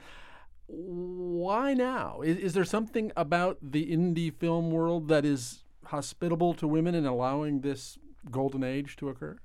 Why 0.69 1.73
now? 1.73 2.21
Is, 2.21 2.37
is 2.37 2.53
there 2.53 2.65
something 2.65 3.11
about 3.15 3.57
the 3.61 3.89
indie 3.91 4.33
film 4.33 4.71
world 4.71 5.07
that 5.07 5.23
is 5.23 5.63
hospitable 5.85 6.53
to 6.55 6.67
women 6.67 6.93
and 6.95 7.07
allowing 7.07 7.61
this 7.61 7.97
golden 8.31 8.63
age 8.63 8.95
to 8.97 9.09
occur? 9.09 9.37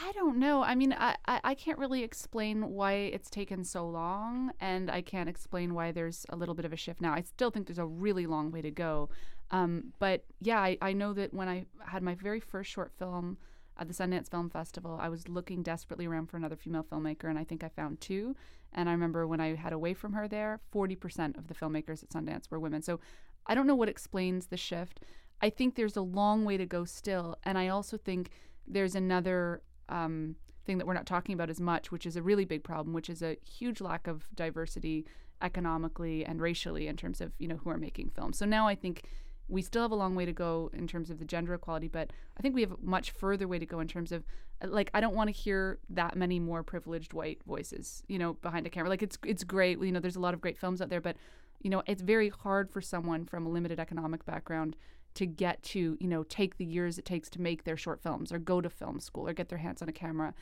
I 0.00 0.12
don't 0.12 0.38
know. 0.38 0.62
I 0.62 0.74
mean, 0.74 0.92
I, 0.92 1.16
I, 1.26 1.40
I 1.42 1.54
can't 1.54 1.78
really 1.78 2.04
explain 2.04 2.70
why 2.70 2.92
it's 2.92 3.28
taken 3.28 3.64
so 3.64 3.88
long, 3.88 4.52
and 4.60 4.90
I 4.90 5.00
can't 5.00 5.28
explain 5.28 5.74
why 5.74 5.90
there's 5.90 6.24
a 6.28 6.36
little 6.36 6.54
bit 6.54 6.64
of 6.64 6.72
a 6.72 6.76
shift 6.76 7.00
now. 7.00 7.12
I 7.12 7.22
still 7.22 7.50
think 7.50 7.66
there's 7.66 7.78
a 7.78 7.86
really 7.86 8.26
long 8.26 8.52
way 8.52 8.62
to 8.62 8.70
go. 8.70 9.08
Um, 9.50 9.92
but 9.98 10.24
yeah, 10.40 10.60
I, 10.60 10.78
I 10.80 10.92
know 10.92 11.12
that 11.14 11.34
when 11.34 11.48
I 11.48 11.64
had 11.84 12.02
my 12.02 12.14
very 12.14 12.38
first 12.38 12.70
short 12.70 12.92
film 12.96 13.38
at 13.76 13.88
the 13.88 13.94
Sundance 13.94 14.30
Film 14.30 14.50
Festival, 14.50 14.98
I 15.00 15.08
was 15.08 15.28
looking 15.28 15.62
desperately 15.62 16.06
around 16.06 16.26
for 16.26 16.36
another 16.36 16.56
female 16.56 16.84
filmmaker, 16.84 17.24
and 17.24 17.38
I 17.38 17.44
think 17.44 17.64
I 17.64 17.68
found 17.68 18.00
two. 18.00 18.36
And 18.72 18.88
I 18.88 18.92
remember 18.92 19.26
when 19.26 19.40
I 19.40 19.54
had 19.54 19.72
away 19.72 19.94
from 19.94 20.12
her 20.12 20.28
there, 20.28 20.60
40% 20.72 21.36
of 21.36 21.48
the 21.48 21.54
filmmakers 21.54 22.02
at 22.02 22.10
Sundance 22.10 22.50
were 22.50 22.60
women. 22.60 22.82
So 22.82 23.00
I 23.46 23.54
don't 23.54 23.66
know 23.66 23.74
what 23.74 23.88
explains 23.88 24.46
the 24.46 24.56
shift. 24.56 25.00
I 25.40 25.50
think 25.50 25.74
there's 25.74 25.96
a 25.96 26.02
long 26.02 26.44
way 26.44 26.56
to 26.56 26.66
go 26.66 26.84
still. 26.84 27.36
And 27.44 27.56
I 27.56 27.68
also 27.68 27.96
think 27.96 28.30
there's 28.66 28.94
another 28.94 29.62
um, 29.88 30.36
thing 30.66 30.78
that 30.78 30.86
we're 30.86 30.94
not 30.94 31.06
talking 31.06 31.34
about 31.34 31.50
as 31.50 31.60
much, 31.60 31.90
which 31.90 32.06
is 32.06 32.16
a 32.16 32.22
really 32.22 32.44
big 32.44 32.62
problem, 32.64 32.92
which 32.92 33.08
is 33.08 33.22
a 33.22 33.36
huge 33.44 33.80
lack 33.80 34.06
of 34.06 34.24
diversity 34.34 35.06
economically 35.40 36.24
and 36.24 36.40
racially 36.40 36.88
in 36.88 36.96
terms 36.96 37.20
of 37.20 37.32
you 37.38 37.46
know 37.48 37.56
who 37.56 37.70
are 37.70 37.78
making 37.78 38.10
films. 38.10 38.38
So 38.38 38.44
now 38.44 38.66
I 38.68 38.74
think 38.74 39.04
we 39.48 39.62
still 39.62 39.82
have 39.82 39.92
a 39.92 39.96
long 39.96 40.14
way 40.14 40.26
to 40.26 40.32
go 40.32 40.70
in 40.74 40.86
terms 40.86 41.10
of 41.10 41.18
the 41.18 41.24
gender 41.24 41.54
equality, 41.54 41.88
but 41.88 42.12
I 42.36 42.42
think 42.42 42.54
we 42.54 42.60
have 42.60 42.72
a 42.72 42.76
much 42.82 43.12
further 43.12 43.48
way 43.48 43.58
to 43.58 43.64
go 43.64 43.80
in 43.80 43.88
terms 43.88 44.12
of 44.12 44.24
like 44.62 44.90
I 44.92 45.00
don't 45.00 45.14
want 45.14 45.28
to 45.28 45.32
hear 45.32 45.78
that 45.90 46.16
many 46.16 46.38
more 46.40 46.62
privileged 46.62 47.12
white 47.12 47.42
voices, 47.46 48.02
you 48.08 48.18
know, 48.18 48.34
behind 48.34 48.66
a 48.66 48.70
camera. 48.70 48.90
Like 48.90 49.02
it's 49.02 49.16
it's 49.24 49.44
great, 49.44 49.80
you 49.80 49.92
know, 49.92 50.00
there's 50.00 50.16
a 50.16 50.20
lot 50.20 50.34
of 50.34 50.40
great 50.40 50.58
films 50.58 50.82
out 50.82 50.90
there, 50.90 51.00
but 51.00 51.16
you 51.62 51.70
know, 51.70 51.82
it's 51.86 52.02
very 52.02 52.28
hard 52.28 52.70
for 52.70 52.80
someone 52.80 53.24
from 53.24 53.46
a 53.46 53.48
limited 53.48 53.80
economic 53.80 54.24
background 54.24 54.76
to 55.14 55.26
get 55.26 55.62
to, 55.62 55.96
you 56.00 56.08
know, 56.08 56.22
take 56.24 56.56
the 56.58 56.64
years 56.64 56.98
it 56.98 57.04
takes 57.04 57.28
to 57.30 57.40
make 57.40 57.64
their 57.64 57.76
short 57.76 58.00
films 58.02 58.32
or 58.32 58.38
go 58.38 58.60
to 58.60 58.70
film 58.70 59.00
school 59.00 59.28
or 59.28 59.32
get 59.32 59.48
their 59.48 59.58
hands 59.58 59.82
on 59.82 59.88
a 59.88 59.92
camera. 59.92 60.34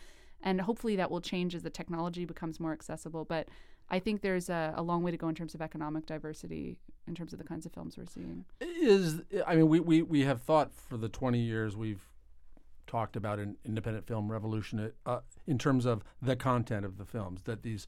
And 0.43 0.61
hopefully 0.61 0.97
that 0.97 1.11
will 1.11 1.21
change 1.21 1.55
as 1.55 1.63
the 1.63 1.71
technology 1.71 2.25
becomes 2.25 2.61
more 2.61 2.73
accessible. 2.73 3.25
But 3.25 3.49
I 3.89 3.99
think 3.99 4.21
there's 4.21 4.49
a, 4.49 4.75
a 4.77 4.83
long 4.83 5.03
way 5.03 5.11
to 5.11 5.17
go 5.17 5.29
in 5.29 5.35
terms 5.35 5.55
of 5.55 5.63
economic 5.63 6.07
diversity, 6.07 6.79
in 7.07 7.15
terms 7.15 7.33
of 7.33 7.39
the 7.39 7.45
kinds 7.45 7.67
of 7.67 7.73
films 7.73 7.97
we're 7.97 8.07
seeing. 8.07 8.45
Is 8.61 9.23
I 9.47 9.57
mean, 9.57 9.69
we, 9.69 9.81
we, 9.81 10.03
we 10.03 10.25
have 10.25 10.43
thought 10.43 10.73
for 10.75 10.97
the 10.97 11.09
20 11.09 11.39
years 11.39 11.77
we've 11.77 12.03
talked 12.87 13.17
about 13.17 13.39
an 13.39 13.57
independent 13.65 14.07
film 14.07 14.31
revolution 14.31 14.93
uh, 15.07 15.21
in 15.47 15.59
terms 15.59 15.87
of 15.87 16.03
the 16.21 16.37
content 16.37 16.85
of 16.85 16.99
the 16.99 17.05
films, 17.05 17.43
that 17.43 17.63
these 17.63 17.87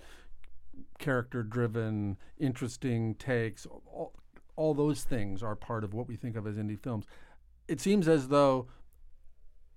character 0.98 1.42
driven, 1.42 2.16
interesting 2.38 3.14
takes, 3.14 3.66
all, 3.66 4.12
all 4.58 4.74
those 4.74 5.04
things 5.04 5.40
are 5.40 5.54
part 5.54 5.84
of 5.84 5.94
what 5.94 6.08
we 6.08 6.16
think 6.16 6.34
of 6.34 6.44
as 6.44 6.56
indie 6.56 6.78
films. 6.78 7.06
It 7.68 7.80
seems 7.80 8.08
as 8.08 8.26
though 8.26 8.66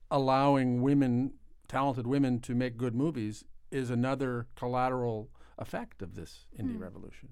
allowing 0.09 0.81
women, 0.81 1.33
talented 1.67 2.07
women, 2.07 2.39
to 2.41 2.55
make 2.55 2.77
good 2.77 2.95
movies 2.95 3.45
is 3.69 3.91
another 3.91 4.47
collateral 4.55 5.29
effect 5.59 6.01
of 6.01 6.15
this 6.15 6.47
indie 6.59 6.75
hmm. 6.75 6.81
revolution. 6.81 7.29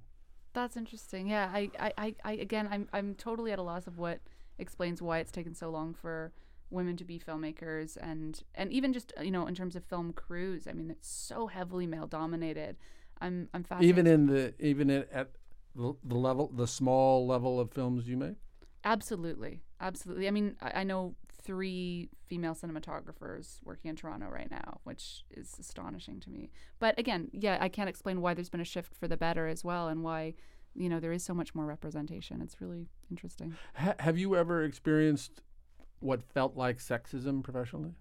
That's 0.53 0.77
interesting. 0.77 1.27
Yeah, 1.27 1.49
I, 1.51 1.71
I, 1.79 1.93
I, 1.97 2.15
I 2.23 2.31
again, 2.33 2.67
I'm, 2.69 2.87
I'm 2.93 3.15
totally 3.15 3.51
at 3.51 3.57
a 3.57 3.63
loss 3.63 3.87
of 3.87 3.97
what 3.97 4.19
explains 4.59 5.01
why 5.01 5.17
it's 5.17 5.31
taken 5.31 5.55
so 5.55 5.71
long 5.71 5.95
for 5.95 6.31
women 6.69 6.95
to 6.97 7.03
be 7.03 7.17
filmmakers 7.17 7.97
and 7.99 8.43
and 8.53 8.71
even 8.71 8.93
just 8.93 9.11
you 9.19 9.31
know 9.31 9.47
in 9.47 9.55
terms 9.55 9.75
of 9.75 9.83
film 9.83 10.13
crews. 10.13 10.67
I 10.67 10.73
mean, 10.73 10.91
it's 10.91 11.09
so 11.09 11.47
heavily 11.47 11.87
male 11.87 12.05
dominated. 12.05 12.77
I'm, 13.21 13.49
I'm 13.55 13.63
fascinated. 13.63 13.89
even 13.89 14.07
in 14.07 14.27
the 14.27 14.53
even 14.59 14.89
in, 14.91 15.05
at 15.11 15.31
the 15.75 15.93
the 16.03 16.15
level 16.15 16.51
the 16.53 16.67
small 16.67 17.25
level 17.27 17.59
of 17.59 17.71
films 17.71 18.07
you 18.07 18.17
make 18.17 18.35
Absolutely, 18.83 19.61
absolutely. 19.81 20.27
I 20.27 20.31
mean, 20.31 20.55
I, 20.61 20.81
I 20.81 20.83
know 20.83 21.15
three 21.41 22.09
female 22.27 22.53
cinematographers 22.53 23.59
working 23.63 23.89
in 23.89 23.95
Toronto 23.95 24.27
right 24.27 24.49
now, 24.49 24.79
which 24.83 25.23
is 25.31 25.55
astonishing 25.59 26.19
to 26.21 26.29
me. 26.29 26.49
But 26.79 26.97
again, 26.99 27.29
yeah, 27.33 27.57
I 27.59 27.69
can't 27.69 27.89
explain 27.89 28.21
why 28.21 28.33
there's 28.33 28.49
been 28.49 28.61
a 28.61 28.65
shift 28.65 28.95
for 28.95 29.07
the 29.07 29.17
better 29.17 29.47
as 29.47 29.63
well, 29.63 29.87
and 29.87 30.03
why 30.03 30.35
you 30.75 30.87
know 30.87 30.99
there 30.99 31.11
is 31.11 31.23
so 31.23 31.33
much 31.33 31.53
more 31.53 31.65
representation. 31.65 32.41
It's 32.41 32.61
really 32.61 32.87
interesting. 33.11 33.55
ha- 33.75 33.95
have 33.99 34.17
you 34.17 34.35
ever 34.35 34.63
experienced 34.63 35.41
what 35.99 36.23
felt 36.23 36.55
like 36.55 36.77
sexism 36.77 37.43
professionally 37.43 37.93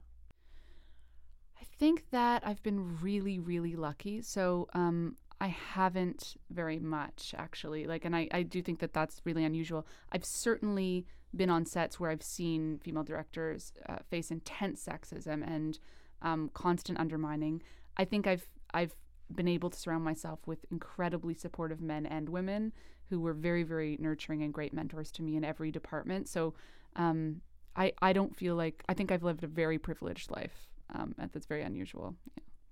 I 1.61 1.65
think 1.79 2.05
that 2.13 2.47
I've 2.47 2.63
been 2.63 2.99
really, 3.01 3.41
really 3.41 3.75
lucky. 3.75 4.23
So 4.23 4.69
um, 4.75 5.17
I 5.41 5.49
haven't 5.49 6.37
very 6.51 6.79
much 6.79 7.35
actually. 7.37 7.87
Like, 7.87 8.05
and 8.05 8.15
I, 8.17 8.29
I 8.33 8.43
do 8.43 8.63
think 8.63 8.81
that 8.81 8.93
that's 8.93 9.21
really 9.25 9.45
unusual. 9.45 9.87
I've 10.13 10.25
certainly 10.25 11.07
been 11.35 11.51
on 11.51 11.67
sets 11.67 12.01
where 12.01 12.11
I've 12.11 12.23
seen 12.23 12.79
female 12.79 13.05
directors 13.05 13.73
uh, 13.89 13.99
face 14.11 14.31
intense 14.31 14.85
sexism 14.85 15.47
and 15.47 15.79
um, 16.23 16.51
constant 16.55 16.99
undermining. 16.99 17.63
I 17.97 18.05
think 18.05 18.27
I've 18.27 18.49
I've 18.75 18.95
been 19.35 19.49
able 19.49 19.71
to 19.71 19.79
surround 19.79 20.05
myself 20.05 20.41
with 20.47 20.65
incredibly 20.71 21.35
supportive 21.35 21.81
men 21.81 22.07
and 22.07 22.29
women 22.29 22.73
who 23.11 23.21
were 23.21 23.33
very, 23.33 23.63
very 23.63 23.97
nurturing 24.01 24.43
and 24.43 24.53
great 24.53 24.73
mentors 24.73 25.11
to 25.13 25.23
me 25.23 25.37
in 25.37 25.45
every 25.45 25.71
department. 25.71 26.29
So 26.29 26.55
um, 26.97 27.43
I 27.77 27.93
I 28.01 28.13
don't 28.13 28.35
feel 28.37 28.55
like 28.57 28.83
I 28.89 28.95
think 28.95 29.13
I've 29.13 29.23
lived 29.23 29.45
a 29.45 29.47
very 29.47 29.79
privileged 29.79 30.31
life. 30.31 30.69
Um, 30.95 31.15
that's 31.33 31.47
very 31.47 31.63
unusual. 31.63 32.17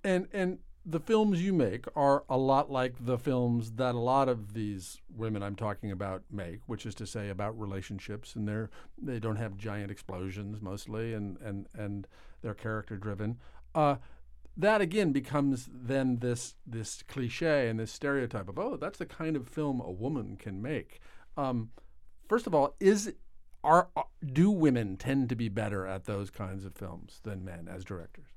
and 0.02 0.26
and 0.32 0.58
the 0.88 1.00
films 1.00 1.43
you 1.43 1.52
make 1.52 1.85
are 1.97 2.23
a 2.31 2.38
lot 2.38 2.71
like 2.71 2.95
the 3.05 3.19
films 3.19 3.73
that 3.73 3.97
a 3.97 3.99
lot 3.99 4.28
of 4.28 4.55
these 4.55 5.00
women 5.14 5.43
I'm 5.43 5.57
talking 5.57 5.90
about 5.90 6.23
make, 6.31 6.61
which 6.66 6.87
is 6.87 6.95
to 6.97 7.07
say 7.07 7.28
about 7.28 7.59
relationships, 7.59 8.37
and 8.37 8.47
they're 8.47 8.71
they 8.97 9.19
don't 9.19 9.37
have 9.37 9.57
giant 9.57 9.90
explosions 9.90 10.62
mostly, 10.62 11.12
and 11.12 11.38
and 11.38 11.66
and 11.75 12.07
they're 12.40 12.55
character 12.55 12.97
driven. 12.97 13.38
Uh, 13.75 13.97
that 14.57 14.81
again 14.81 15.12
becomes 15.12 15.69
then 15.73 16.19
this 16.21 16.55
this 16.64 17.02
cliche 17.09 17.69
and 17.69 17.81
this 17.81 17.90
stereotype 17.90 18.49
of 18.49 18.59
oh 18.59 18.76
that's 18.76 18.99
the 18.99 19.07
kind 19.07 19.37
of 19.37 19.49
film 19.49 19.81
a 19.81 19.90
woman 19.90 20.37
can 20.37 20.62
make. 20.62 21.00
Um, 21.37 21.71
first 22.28 22.47
of 22.47 22.55
all, 22.55 22.76
is 22.78 23.12
are 23.64 23.88
do 24.25 24.52
women 24.52 24.97
tend 24.97 25.28
to 25.31 25.35
be 25.35 25.49
better 25.49 25.85
at 25.85 26.05
those 26.05 26.31
kinds 26.31 26.64
of 26.64 26.76
films 26.76 27.19
than 27.25 27.45
men 27.45 27.69
as 27.69 27.85
directors? 27.85 28.36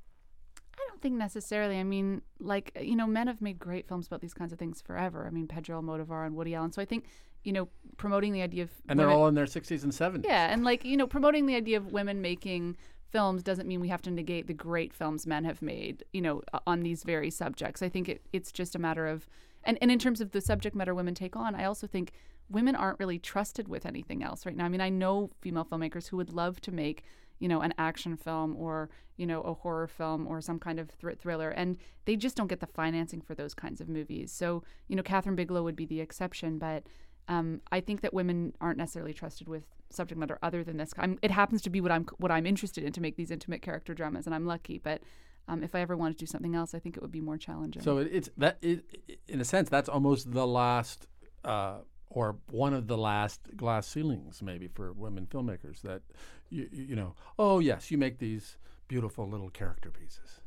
Don't 1.00 1.12
think 1.12 1.18
necessarily. 1.18 1.78
I 1.78 1.84
mean, 1.84 2.22
like 2.42 2.78
you 2.82 2.96
know, 2.96 3.08
men 3.08 3.28
have 3.28 3.42
made 3.42 3.58
great 3.58 3.88
films 3.88 4.08
about 4.08 4.20
these 4.20 4.34
kinds 4.34 4.52
of 4.52 4.60
things 4.60 4.82
forever. 4.82 5.26
I 5.26 5.30
mean, 5.30 5.48
Pedro 5.48 5.82
Almodovar 5.82 6.26
and 6.26 6.36
Woody 6.36 6.56
Allen. 6.56 6.74
So 6.74 6.82
I 6.82 6.86
think 6.86 7.06
you 7.46 7.54
know, 7.54 7.70
promoting 7.96 8.34
the 8.34 8.42
idea 8.42 8.64
of 8.64 8.70
And 8.90 9.00
they're 9.00 9.10
all 9.10 9.28
in 9.30 9.34
their 9.34 9.46
60s 9.46 9.84
and 9.84 9.94
70s. 9.94 10.26
yeah, 10.26 10.52
and 10.52 10.66
like 10.66 10.84
you 10.84 10.98
know, 10.98 11.08
promoting 11.08 11.46
the 11.46 11.56
idea 11.56 11.78
of 11.78 11.94
women 11.94 12.22
making 12.22 12.76
films 13.12 13.44
doesn't 13.44 13.66
mean 13.66 13.80
we 13.80 13.88
have 13.88 14.02
to 14.02 14.12
negate 14.12 14.48
the 14.48 14.54
great 14.54 14.94
films 14.94 15.26
men 15.26 15.46
have 15.46 15.62
made. 15.62 16.04
You 16.12 16.22
know, 16.22 16.42
on 16.68 16.82
these 16.82 17.04
very 17.04 17.30
subjects. 17.30 17.82
I 17.82 17.88
think 17.88 18.10
it, 18.10 18.22
it's 18.34 18.52
just 18.52 18.76
a 18.76 18.80
matter 18.80 19.08
of, 19.08 19.26
and 19.64 19.78
and 19.82 19.90
in 19.90 20.00
terms 20.00 20.20
of 20.20 20.32
the 20.32 20.42
subject 20.42 20.76
matter 20.76 20.94
women 20.94 21.16
take 21.16 21.38
on, 21.38 21.56
I 21.56 21.64
also 21.64 21.88
think 21.88 22.12
women 22.50 22.76
aren't 22.76 23.00
really 23.00 23.20
trusted 23.20 23.70
with 23.70 23.86
anything 23.86 24.22
else 24.22 24.46
right 24.46 24.58
now. 24.58 24.66
I 24.66 24.70
mean, 24.70 24.82
I 24.82 24.90
know 24.90 25.30
female 25.40 25.64
filmmakers 25.64 26.10
who 26.10 26.18
would 26.18 26.34
love 26.34 26.60
to 26.62 26.72
make 26.74 27.06
you 27.40 27.48
know, 27.48 27.62
an 27.62 27.74
action 27.78 28.16
film 28.16 28.56
or, 28.58 28.90
you 29.18 29.26
know, 29.26 29.42
a 29.42 29.54
horror 29.54 29.88
film 29.88 30.28
or 30.28 30.42
some 30.42 30.60
kind 30.60 30.80
of 30.80 30.90
thr- 30.90 31.12
thriller. 31.12 31.50
And 31.50 31.78
they 32.06 32.16
just 32.16 32.36
don't 32.36 32.48
get 32.48 32.60
the 32.60 32.68
financing 32.68 33.22
for 33.22 33.34
those 33.34 33.54
kinds 33.54 33.82
of 33.82 33.90
movies. 33.90 34.32
So, 34.32 34.64
you 34.88 34.96
know, 34.96 35.04
Kathryn 35.04 35.36
Bigelow 35.36 35.64
would 35.64 35.76
be 35.76 35.86
the 35.86 36.02
exception. 36.02 36.58
But 36.58 36.84
um, 37.28 37.62
I 37.72 37.80
think 37.80 38.02
that 38.02 38.14
women 38.14 38.54
aren't 38.60 38.78
necessarily 38.78 39.14
trusted 39.14 39.48
with 39.48 39.64
subject 39.90 40.20
matter 40.20 40.38
other 40.42 40.64
than 40.64 40.78
this. 40.78 40.94
I'm, 40.98 41.18
it 41.22 41.32
happens 41.32 41.62
to 41.64 41.70
be 41.70 41.82
what 41.82 41.92
I'm 41.92 42.06
what 42.18 42.32
I'm 42.32 42.46
interested 42.46 42.84
in 42.84 42.92
to 42.94 43.02
make 43.02 43.16
these 43.16 43.32
intimate 43.32 43.62
character 43.62 43.94
dramas, 43.94 44.26
and 44.26 44.36
I'm 44.36 44.46
lucky. 44.46 44.80
But 44.80 45.02
um, 45.48 45.64
if 45.64 45.74
I 45.76 45.82
ever 45.82 45.96
wanted 45.98 46.18
to 46.18 46.26
do 46.26 46.26
something 46.28 46.56
else, 46.56 46.74
I 46.74 46.80
think 46.80 46.98
it 46.98 47.02
would 47.02 47.12
be 47.12 47.22
more 47.22 47.38
challenging. 47.38 47.82
So 47.82 47.98
it, 47.98 48.10
it's 48.12 48.30
that 48.38 48.58
it, 48.62 48.84
in 49.28 49.42
a 49.42 49.46
sense 49.46 49.70
that's 49.70 49.90
almost 49.90 50.32
the 50.32 50.46
last 50.46 51.08
uh, 51.44 51.80
or 52.10 52.38
one 52.50 52.74
of 52.74 52.88
the 52.88 52.98
last 52.98 53.42
glass 53.56 53.88
ceilings 53.88 54.42
maybe 54.42 54.68
for 54.68 54.92
women 54.94 55.28
filmmakers 55.28 55.82
that 55.82 56.02
you, 56.50 56.68
you 56.72 56.96
know 56.96 57.14
oh 57.38 57.60
yes 57.60 57.92
you 57.92 57.98
make 57.98 58.18
these 58.20 58.58
beautiful 58.88 59.28
little 59.30 59.50
character 59.50 59.92
pieces 59.92 60.42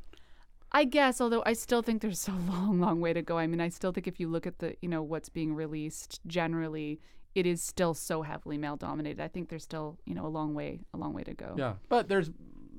I 0.75 0.85
guess, 0.85 1.21
although 1.21 1.43
I 1.45 1.53
still 1.53 1.83
think 1.83 2.01
there's 2.01 2.27
a 2.27 2.31
long, 2.31 2.79
long 2.79 2.99
way 2.99 3.13
to 3.13 3.21
go. 3.21 3.37
I 3.37 3.45
mean, 3.45 3.61
I 3.61 3.69
still 3.69 3.91
think 3.91 4.07
if 4.07 4.19
you 4.19 4.27
look 4.27 4.47
at 4.47 4.57
the, 4.57 4.75
you 4.81 4.89
know, 4.89 5.03
what's 5.03 5.29
being 5.29 5.53
released 5.53 6.19
generally, 6.25 6.99
it 7.35 7.45
is 7.45 7.61
still 7.61 7.93
so 7.93 8.23
heavily 8.23 8.57
male 8.57 8.75
dominated. 8.75 9.21
I 9.21 9.27
think 9.27 9.49
there's 9.49 9.61
still, 9.63 9.99
you 10.05 10.15
know, 10.15 10.25
a 10.25 10.33
long 10.33 10.55
way, 10.55 10.79
a 10.91 10.97
long 10.97 11.13
way 11.13 11.23
to 11.23 11.33
go. 11.35 11.53
yeah 11.57 11.73
but 11.89 12.07
there's 12.09 12.31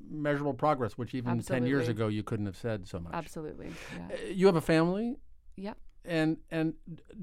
measurable 0.09 0.53
progress 0.53 0.97
which 0.97 1.15
even 1.15 1.41
10 1.41 1.65
years 1.65 1.87
ago 1.87 2.07
you 2.07 2.21
couldn't 2.21 2.45
have 2.45 2.57
said 2.57 2.85
so 2.87 2.99
much 2.99 3.13
Absolutely. 3.13 3.71
Yeah. 3.95 4.15
Uh, 4.15 4.27
you 4.29 4.45
have 4.45 4.55
a 4.55 4.61
family 4.61 5.15
Yep. 5.55 5.77
And 6.07 6.37
and 6.51 6.75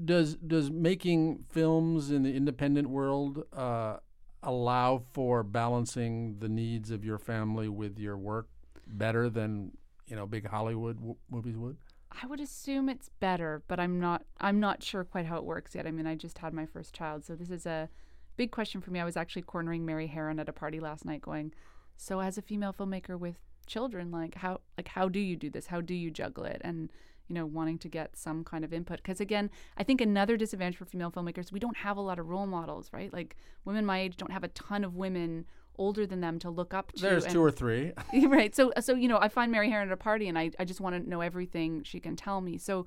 does 0.05 0.35
does 0.35 0.69
making 0.69 1.45
films 1.49 2.11
in 2.11 2.23
the 2.23 2.33
independent 2.35 2.89
world 2.89 3.43
uh, 3.53 3.97
allow 4.41 5.03
for 5.13 5.43
balancing 5.43 6.39
the 6.39 6.49
needs 6.49 6.91
of 6.91 7.03
your 7.03 7.17
family 7.17 7.69
with 7.69 7.97
your 7.97 8.17
work 8.17 8.47
better 8.87 9.29
than 9.29 9.71
you 10.07 10.15
know 10.15 10.25
big 10.25 10.47
Hollywood 10.47 10.97
w- 10.97 11.15
movies 11.29 11.57
would? 11.57 11.77
I 12.21 12.27
would 12.27 12.39
assume 12.39 12.89
it's 12.89 13.09
better, 13.19 13.63
but 13.67 13.79
I'm 13.79 13.99
not 13.99 14.23
I'm 14.39 14.59
not 14.59 14.83
sure 14.83 15.03
quite 15.03 15.25
how 15.25 15.37
it 15.37 15.45
works 15.45 15.75
yet. 15.75 15.87
I 15.87 15.91
mean, 15.91 16.07
I 16.07 16.15
just 16.15 16.37
had 16.37 16.53
my 16.53 16.65
first 16.65 16.93
child, 16.93 17.25
so 17.25 17.35
this 17.35 17.49
is 17.49 17.65
a 17.65 17.89
big 18.37 18.51
question 18.51 18.81
for 18.81 18.91
me. 18.91 18.99
I 18.99 19.05
was 19.05 19.17
actually 19.17 19.43
cornering 19.43 19.85
Mary 19.85 20.11
Harron 20.13 20.39
at 20.39 20.49
a 20.49 20.53
party 20.53 20.79
last 20.79 21.05
night 21.05 21.21
going, 21.21 21.53
"So 21.97 22.19
as 22.19 22.37
a 22.37 22.41
female 22.41 22.73
filmmaker 22.73 23.17
with 23.17 23.37
children, 23.65 24.11
like 24.11 24.35
how 24.35 24.61
like 24.77 24.89
how 24.89 25.09
do 25.09 25.19
you 25.19 25.35
do 25.35 25.49
this? 25.49 25.67
How 25.67 25.81
do 25.81 25.93
you 25.93 26.11
juggle 26.11 26.43
it?" 26.43 26.61
And 26.63 26.91
you 27.33 27.39
know, 27.39 27.47
wanting 27.47 27.79
to 27.79 27.89
get 27.89 28.15
some 28.15 28.43
kind 28.43 28.63
of 28.63 28.71
input 28.71 28.97
because 28.97 29.19
again, 29.19 29.49
I 29.75 29.83
think 29.83 30.01
another 30.01 30.37
disadvantage 30.37 30.77
for 30.77 30.85
female 30.85 31.09
filmmakers, 31.09 31.51
we 31.51 31.59
don't 31.59 31.77
have 31.77 31.97
a 31.97 32.01
lot 32.01 32.19
of 32.19 32.29
role 32.29 32.45
models, 32.45 32.91
right? 32.93 33.11
Like 33.11 33.35
women 33.65 33.87
my 33.87 34.01
age 34.01 34.17
don't 34.17 34.31
have 34.31 34.43
a 34.43 34.49
ton 34.49 34.83
of 34.83 34.95
women 34.95 35.45
older 35.79 36.05
than 36.05 36.21
them 36.21 36.37
to 36.37 36.51
look 36.51 36.75
up 36.75 36.91
to. 36.91 37.01
There's 37.01 37.23
and- 37.23 37.33
two 37.33 37.43
or 37.43 37.49
three. 37.49 37.91
right. 38.27 38.55
So 38.55 38.71
so 38.79 38.93
you 38.93 39.07
know, 39.07 39.17
I 39.17 39.29
find 39.29 39.51
Mary 39.51 39.67
Harron 39.67 39.87
at 39.87 39.91
a 39.91 39.97
party, 39.97 40.27
and 40.27 40.37
I, 40.37 40.51
I 40.59 40.65
just 40.65 40.79
want 40.79 40.95
to 40.95 41.09
know 41.09 41.21
everything 41.21 41.81
she 41.81 41.99
can 41.99 42.15
tell 42.15 42.39
me. 42.39 42.59
So 42.59 42.85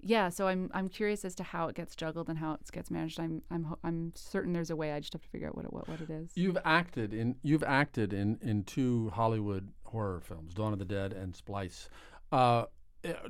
yeah, 0.00 0.30
so 0.30 0.48
I'm 0.48 0.68
I'm 0.74 0.88
curious 0.88 1.24
as 1.24 1.36
to 1.36 1.44
how 1.44 1.68
it 1.68 1.76
gets 1.76 1.94
juggled 1.94 2.28
and 2.28 2.36
how 2.36 2.54
it 2.54 2.60
gets 2.72 2.90
managed. 2.90 3.20
I'm 3.20 3.42
I'm 3.52 3.76
I'm 3.84 4.12
certain 4.16 4.52
there's 4.52 4.70
a 4.70 4.76
way. 4.76 4.90
I 4.90 4.98
just 4.98 5.12
have 5.12 5.22
to 5.22 5.28
figure 5.28 5.46
out 5.46 5.54
what 5.54 5.64
it, 5.64 5.72
what 5.72 5.88
what 5.88 6.00
it 6.00 6.10
is. 6.10 6.32
You've 6.34 6.58
acted 6.64 7.14
in 7.14 7.36
you've 7.44 7.62
acted 7.62 8.12
in 8.12 8.40
in 8.42 8.64
two 8.64 9.10
Hollywood 9.10 9.70
horror 9.84 10.20
films, 10.20 10.54
Dawn 10.54 10.72
of 10.72 10.80
the 10.80 10.84
Dead 10.84 11.12
and 11.12 11.36
Splice. 11.36 11.88
Uh, 12.32 12.64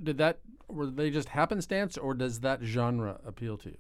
did 0.03 0.19
that 0.19 0.41
were 0.69 0.87
they 0.87 1.11
just 1.11 1.29
happenstance, 1.31 1.97
or 1.97 2.15
does 2.15 2.41
that 2.41 2.63
genre 2.63 3.21
appeal 3.25 3.57
to 3.59 3.71
you? 3.71 3.79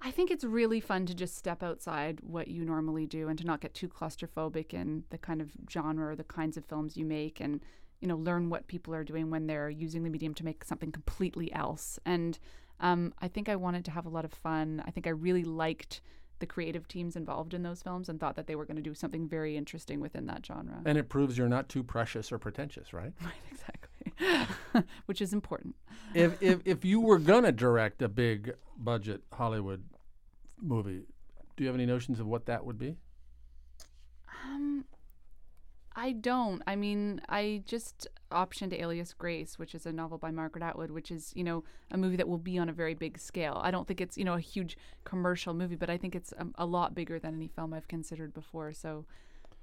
I 0.00 0.10
think 0.10 0.30
it's 0.30 0.42
really 0.44 0.80
fun 0.80 1.06
to 1.06 1.14
just 1.14 1.36
step 1.36 1.62
outside 1.62 2.20
what 2.22 2.48
you 2.48 2.64
normally 2.64 3.06
do 3.06 3.28
and 3.28 3.38
to 3.38 3.46
not 3.46 3.60
get 3.60 3.72
too 3.72 3.88
claustrophobic 3.88 4.74
in 4.74 5.04
the 5.10 5.18
kind 5.18 5.40
of 5.40 5.52
genre 5.70 6.08
or 6.08 6.16
the 6.16 6.24
kinds 6.24 6.56
of 6.56 6.64
films 6.64 6.96
you 6.96 7.04
make 7.04 7.40
and 7.40 7.60
you 8.00 8.08
know 8.08 8.16
learn 8.16 8.50
what 8.50 8.66
people 8.66 8.94
are 8.94 9.04
doing 9.04 9.30
when 9.30 9.46
they're 9.46 9.70
using 9.70 10.02
the 10.02 10.10
medium 10.10 10.34
to 10.34 10.44
make 10.44 10.64
something 10.64 10.90
completely 10.90 11.52
else. 11.52 12.00
And 12.04 12.38
um, 12.80 13.14
I 13.20 13.28
think 13.28 13.48
I 13.48 13.56
wanted 13.56 13.84
to 13.84 13.90
have 13.92 14.06
a 14.06 14.08
lot 14.08 14.24
of 14.24 14.32
fun. 14.32 14.82
I 14.84 14.90
think 14.90 15.06
I 15.06 15.10
really 15.10 15.44
liked 15.44 16.00
the 16.40 16.46
creative 16.46 16.88
teams 16.88 17.14
involved 17.14 17.54
in 17.54 17.62
those 17.62 17.82
films 17.82 18.08
and 18.08 18.18
thought 18.18 18.34
that 18.34 18.48
they 18.48 18.56
were 18.56 18.66
going 18.66 18.76
to 18.76 18.82
do 18.82 18.94
something 18.94 19.28
very 19.28 19.56
interesting 19.56 20.00
within 20.00 20.26
that 20.26 20.44
genre. 20.44 20.82
And 20.84 20.98
it 20.98 21.08
proves 21.08 21.38
you're 21.38 21.48
not 21.48 21.68
too 21.68 21.84
precious 21.84 22.32
or 22.32 22.38
pretentious, 22.38 22.92
right? 22.92 23.12
right, 23.24 23.32
exactly. 23.48 23.88
Which 25.06 25.20
is 25.20 25.32
important. 25.32 25.74
if, 26.14 26.40
if 26.42 26.60
if 26.64 26.84
you 26.84 27.00
were 27.00 27.18
gonna 27.18 27.52
direct 27.52 28.02
a 28.02 28.08
big 28.08 28.54
budget 28.76 29.22
Hollywood 29.32 29.84
movie, 30.60 31.02
do 31.56 31.64
you 31.64 31.66
have 31.66 31.76
any 31.76 31.86
notions 31.86 32.20
of 32.20 32.26
what 32.26 32.46
that 32.46 32.64
would 32.64 32.78
be? 32.78 32.96
Um, 34.44 34.84
I 35.94 36.12
don't. 36.12 36.62
I 36.66 36.76
mean, 36.76 37.20
I 37.28 37.62
just 37.66 38.08
optioned 38.30 38.72
Alias 38.72 39.12
Grace, 39.12 39.58
which 39.58 39.74
is 39.74 39.84
a 39.84 39.92
novel 39.92 40.16
by 40.16 40.30
Margaret 40.30 40.64
Atwood, 40.64 40.90
which 40.90 41.10
is, 41.10 41.32
you 41.34 41.44
know, 41.44 41.64
a 41.90 41.98
movie 41.98 42.16
that 42.16 42.28
will 42.28 42.38
be 42.38 42.56
on 42.58 42.68
a 42.68 42.72
very 42.72 42.94
big 42.94 43.18
scale. 43.18 43.60
I 43.62 43.70
don't 43.70 43.86
think 43.86 44.00
it's, 44.00 44.16
you 44.16 44.24
know, 44.24 44.34
a 44.34 44.40
huge 44.40 44.78
commercial 45.04 45.52
movie, 45.52 45.76
but 45.76 45.90
I 45.90 45.98
think 45.98 46.14
it's 46.14 46.32
um, 46.38 46.54
a 46.56 46.64
lot 46.64 46.94
bigger 46.94 47.18
than 47.18 47.34
any 47.34 47.48
film 47.48 47.74
I've 47.74 47.88
considered 47.88 48.32
before. 48.32 48.72
So 48.72 49.04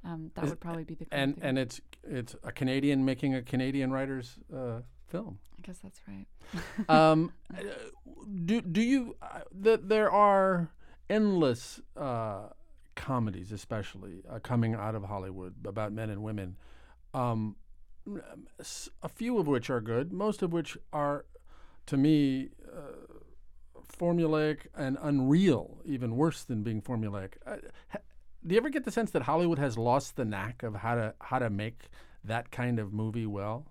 um, 0.04 0.32
that 0.36 0.44
Is- 0.46 0.50
would 0.52 0.60
probably 0.60 0.84
be 0.84 0.96
the 0.96 1.06
And 1.12 1.36
thing. 1.36 1.44
and 1.44 1.58
it's 1.60 1.82
it's 2.04 2.36
a 2.44 2.52
Canadian 2.52 3.04
making 3.06 3.36
a 3.36 3.42
Canadian 3.42 3.92
writer's 3.92 4.38
uh, 4.56 4.82
film. 5.08 5.40
I 5.58 5.62
guess 5.68 5.80
that's 5.80 6.02
right. 6.08 6.26
um, 6.90 7.32
uh, 7.54 7.62
do 8.46 8.62
do 8.62 8.82
you? 8.82 9.16
Uh, 9.22 9.42
th- 9.64 9.82
there 9.84 10.10
are 10.12 10.72
endless 11.10 11.82
uh, 11.98 12.50
comedies, 12.96 13.52
especially 13.52 14.22
uh, 14.30 14.40
coming 14.40 14.74
out 14.76 14.96
of 14.96 15.04
Hollywood 15.04 15.56
about 15.66 15.92
men 15.92 16.10
and 16.10 16.24
women. 16.24 16.56
Um, 17.14 17.56
a 19.04 19.10
few 19.10 19.38
of 19.38 19.48
which 19.48 19.70
are 19.70 19.82
good, 19.82 20.12
most 20.14 20.42
of 20.42 20.52
which 20.54 20.78
are, 20.94 21.26
to 21.86 21.98
me, 21.98 22.50
uh, 22.76 22.82
formulaic 23.88 24.62
and 24.76 24.98
unreal, 25.02 25.80
even 25.86 26.16
worse 26.16 26.44
than 26.44 26.64
being 26.64 26.82
formulaic. 26.82 27.34
Do 28.46 28.56
you 28.56 28.60
ever 28.60 28.70
get 28.70 28.86
the 28.86 28.92
sense 28.92 29.12
that 29.12 29.24
Hollywood 29.24 29.60
has 29.60 29.78
lost 29.78 30.16
the 30.16 30.26
knack 30.26 30.64
of 30.64 30.76
how 30.76 30.96
to 30.96 31.14
how 31.20 31.40
to 31.40 31.50
make 31.50 31.90
that 32.24 32.52
kind 32.52 32.80
of 32.80 32.94
movie 32.94 33.26
well? 33.26 33.66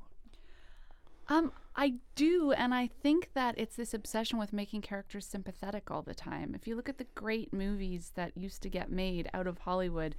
Um, 1.29 1.53
I 1.77 1.95
do, 2.15 2.53
and 2.53 2.75
I 2.75 2.87
think 2.87 3.31
that 3.35 3.55
it's 3.59 3.77
this 3.77 3.93
obsession 3.93 4.39
with 4.39 4.53
making 4.53 4.81
characters 4.81 5.27
sympathetic 5.27 5.91
all 5.91 6.03
the 6.03 6.15
time. 6.15 6.55
If 6.55 6.67
you 6.67 6.75
look 6.75 6.89
at 6.89 6.99
the 6.99 7.07
great 7.15 7.53
movies 7.53 8.13
that 8.15 8.37
used 8.37 8.63
to 8.63 8.71
get 8.71 8.91
made 8.91 9.29
out 9.35 9.47
of 9.47 9.59
Hollywood, 9.59 10.15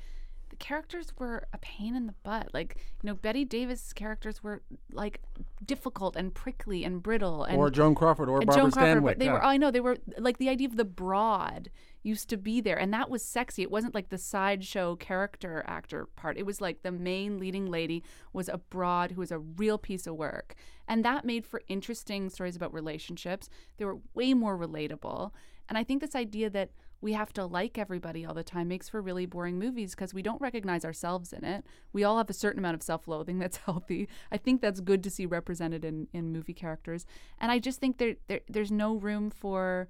the 0.50 0.56
characters 0.56 1.14
were 1.18 1.48
a 1.54 1.58
pain 1.60 1.96
in 1.96 2.08
the 2.08 2.16
butt. 2.24 2.50
Like, 2.54 2.78
you 3.02 3.08
know, 3.08 3.14
Bette 3.14 3.46
Davis' 3.46 3.94
characters 3.94 4.44
were 4.44 4.62
like 4.92 5.22
difficult 5.66 6.16
and 6.16 6.34
prickly 6.34 6.84
and 6.84 7.02
brittle 7.02 7.44
and 7.44 7.58
or 7.58 7.70
Joan 7.70 7.96
Crawford 7.96 8.30
or 8.30 8.40
Barbara 8.40 8.56
Joan 8.56 8.72
Crawford, 8.72 9.04
Stanwyck? 9.04 9.20
they 9.20 9.26
yeah. 9.26 9.34
were 9.34 9.44
I 9.44 9.58
know 9.58 9.72
they 9.72 9.80
were 9.80 9.98
like 10.18 10.38
the 10.38 10.50
idea 10.50 10.68
of 10.68 10.78
the 10.78 10.86
broad 10.86 11.70
used 12.02 12.30
to 12.30 12.38
be 12.38 12.62
there 12.62 12.78
and 12.78 12.94
that 12.94 13.10
was 13.10 13.24
sexy. 13.24 13.62
It 13.62 13.72
wasn't 13.72 13.94
like 13.94 14.10
the 14.10 14.18
sideshow 14.18 14.96
character 14.96 15.64
actor 15.68 16.08
part. 16.16 16.38
It 16.38 16.46
was 16.46 16.62
like 16.62 16.82
the 16.82 16.92
main 16.92 17.40
leading 17.40 17.70
lady 17.70 18.04
was 18.34 18.50
a 18.50 18.58
broad 18.58 19.12
who 19.12 19.22
was 19.22 19.32
a 19.32 19.40
real 19.40 19.78
piece 19.78 20.08
of 20.08 20.16
work. 20.16 20.56
And 20.88 21.06
that 21.06 21.26
made 21.26 21.46
for 21.46 21.62
interesting 21.68 22.30
stories 22.30 22.56
about 22.56 22.74
relationships. 22.74 23.50
They 23.78 23.86
were 23.86 24.00
way 24.14 24.34
more 24.34 24.58
relatable. 24.58 25.32
And 25.68 25.78
I 25.78 25.84
think 25.84 26.02
this 26.02 26.16
idea 26.16 26.50
that 26.50 26.72
we 27.02 27.14
have 27.14 27.32
to 27.34 27.46
like 27.46 27.78
everybody 27.78 28.26
all 28.26 28.34
the 28.34 28.44
time 28.44 28.68
makes 28.68 28.90
for 28.90 29.02
really 29.02 29.26
boring 29.26 29.58
movies 29.58 29.96
because 29.96 30.14
we 30.14 30.22
don't 30.22 30.42
recognize 30.42 30.84
ourselves 30.84 31.32
in 31.32 31.46
it. 31.46 31.66
We 31.94 32.04
all 32.04 32.18
have 32.18 32.30
a 32.30 32.34
certain 32.34 32.60
amount 32.60 32.76
of 32.76 32.84
self 32.84 33.08
loathing 33.08 33.40
that's 33.40 33.58
healthy. 33.66 34.10
I 34.32 34.38
think 34.38 34.62
that's 34.62 34.80
good 34.82 35.04
to 35.04 35.10
see 35.10 35.26
represented 35.26 35.86
in, 35.86 36.08
in 36.14 36.32
movie 36.32 36.54
characters. 36.54 37.06
And 37.40 37.52
I 37.52 37.60
just 37.60 37.80
think 37.80 37.98
there, 37.98 38.16
there 38.28 38.42
there's 38.50 38.72
no 38.72 38.96
room 38.96 39.30
for 39.30 39.88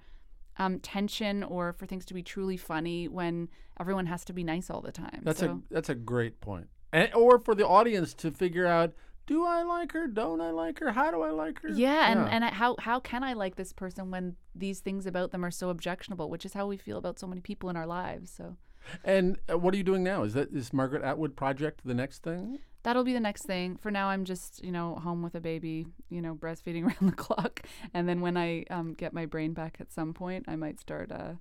um, 0.58 0.80
tension 0.80 1.44
or 1.44 1.74
for 1.74 1.86
things 1.86 2.06
to 2.06 2.14
be 2.14 2.22
truly 2.22 2.58
funny 2.58 3.08
when 3.08 3.50
everyone 3.80 4.06
has 4.08 4.26
to 4.26 4.34
be 4.34 4.44
nice 4.44 4.70
all 4.70 4.82
the 4.82 4.92
time. 4.92 5.22
That's 5.24 5.40
so, 5.40 5.52
a 5.52 5.74
that's 5.74 5.90
a 5.90 5.96
great 5.96 6.42
point. 6.42 6.68
And, 6.92 7.14
or 7.14 7.40
for 7.40 7.56
the 7.56 7.68
audience 7.68 8.14
to 8.16 8.32
figure 8.32 8.66
out, 8.66 8.94
do 9.30 9.46
I 9.46 9.62
like 9.62 9.92
her? 9.92 10.08
Don't 10.08 10.42
I 10.42 10.50
like 10.50 10.80
her? 10.80 10.92
How 10.92 11.12
do 11.12 11.22
I 11.22 11.30
like 11.30 11.62
her? 11.62 11.70
yeah, 11.70 12.12
and, 12.12 12.28
and 12.30 12.44
I- 12.44 12.50
how 12.52 12.76
how 12.80 13.00
can 13.00 13.24
I 13.24 13.34
like 13.34 13.56
this 13.56 13.72
person 13.72 14.10
when 14.10 14.36
these 14.56 14.80
things 14.80 15.06
about 15.06 15.32
them 15.32 15.46
are 15.46 15.52
so 15.52 15.70
objectionable, 15.70 16.30
which 16.32 16.46
is 16.46 16.54
how 16.54 16.66
we 16.66 16.78
feel 16.78 16.98
about 16.98 17.20
so 17.20 17.28
many 17.28 17.40
people 17.40 17.70
in 17.70 17.78
our 17.78 17.86
lives. 17.86 18.32
So 18.36 18.58
and 19.04 19.38
uh, 19.48 19.58
what 19.60 19.74
are 19.74 19.78
you 19.78 19.84
doing 19.84 20.04
now? 20.04 20.24
Is 20.24 20.34
that 20.34 20.52
is 20.52 20.74
Margaret 20.74 21.04
Atwood 21.04 21.36
project 21.36 21.82
the 21.86 21.94
next 21.94 22.24
thing? 22.24 22.60
that'll 22.82 23.04
be 23.04 23.12
the 23.14 23.20
next 23.20 23.44
thing. 23.44 23.76
For 23.76 23.92
now, 23.92 24.08
I'm 24.08 24.26
just 24.26 24.64
you 24.64 24.72
know 24.72 24.96
home 24.96 25.22
with 25.22 25.36
a 25.36 25.42
baby, 25.42 25.86
you 26.10 26.22
know, 26.22 26.34
breastfeeding 26.34 26.84
around 26.88 27.12
the 27.12 27.16
clock, 27.16 27.62
and 27.94 28.10
then 28.10 28.22
when 28.22 28.36
I 28.36 28.64
um, 28.72 28.94
get 28.94 29.14
my 29.14 29.26
brain 29.28 29.54
back 29.54 29.78
at 29.80 29.92
some 29.92 30.14
point, 30.14 30.46
I 30.48 30.56
might 30.56 30.80
start 30.80 31.12
uh, 31.12 31.34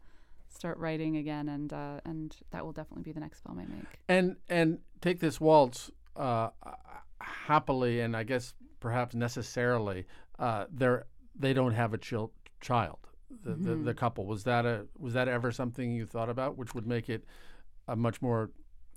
start 0.49 0.77
writing 0.79 1.17
again, 1.17 1.49
and 1.49 1.73
uh, 1.73 2.01
and 2.05 2.37
that 2.51 2.65
will 2.67 2.73
definitely 2.73 3.05
be 3.05 3.13
the 3.13 3.21
next 3.21 3.41
film 3.41 3.59
I 3.59 3.65
make. 3.65 3.87
And 4.09 4.37
and 4.49 4.81
take 5.01 5.21
this 5.21 5.41
waltz 5.41 5.91
uh, 6.17 6.49
happily, 7.21 8.01
and 8.01 8.17
I 8.17 8.23
guess 8.25 8.55
perhaps 8.81 9.15
necessarily. 9.15 10.07
Uh, 10.39 10.67
they're 10.71 11.07
they 11.39 11.53
don't 11.53 11.73
have 11.73 11.95
a 11.95 11.99
chil- 11.99 12.33
child. 12.61 12.99
the, 13.45 13.51
the, 13.51 13.57
Mm-hmm. 13.71 13.85
the 13.85 13.95
couple. 13.95 14.27
Was 14.27 14.45
that 14.45 14.65
a 14.67 14.87
was 14.99 15.13
that 15.15 15.29
ever 15.29 15.53
something 15.53 15.93
you 15.93 16.07
thought 16.07 16.31
about, 16.31 16.57
which 16.57 16.75
would 16.75 16.87
make 16.87 17.09
it 17.09 17.25
a 17.87 17.97
much 17.97 18.21
more 18.23 18.51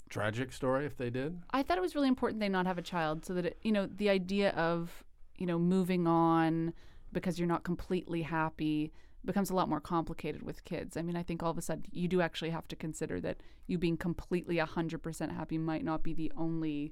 tragic 0.10 0.52
story 0.52 0.86
if 0.86 0.98
they 0.98 1.10
did? 1.10 1.38
I 1.52 1.64
thought 1.64 1.78
it 1.78 1.82
was 1.82 1.96
really 1.96 2.08
important 2.08 2.40
they 2.40 2.50
not 2.50 2.66
have 2.66 2.78
a 2.78 2.82
child 2.84 3.26
so 3.26 3.34
that 3.34 3.46
it, 3.46 3.58
you 3.64 3.72
know 3.72 3.86
the 3.88 4.10
idea 4.10 4.52
of 4.52 5.04
you 5.38 5.46
know 5.46 5.58
moving 5.60 6.08
on 6.08 6.74
because 7.12 7.38
you're 7.40 7.48
not 7.48 7.64
completely 7.64 8.22
happy 8.22 8.92
becomes 9.24 9.50
a 9.52 9.56
lot 9.56 9.70
more 9.70 9.80
complicated 9.80 10.42
with 10.42 10.64
kids. 10.66 10.98
I 10.98 11.02
mean, 11.04 11.16
I 11.16 11.22
think 11.24 11.44
all 11.44 11.52
of 11.52 11.58
a 11.58 11.62
sudden 11.62 11.86
you 11.92 12.08
do 12.08 12.22
actually 12.22 12.50
have 12.50 12.68
to 12.70 12.76
consider 12.76 13.20
that 13.22 13.38
you 13.68 13.78
being 13.78 13.96
completely 13.98 14.56
100% 14.58 15.32
happy 15.36 15.58
might 15.60 15.84
not 15.84 16.02
be 16.02 16.14
the 16.14 16.32
only 16.36 16.92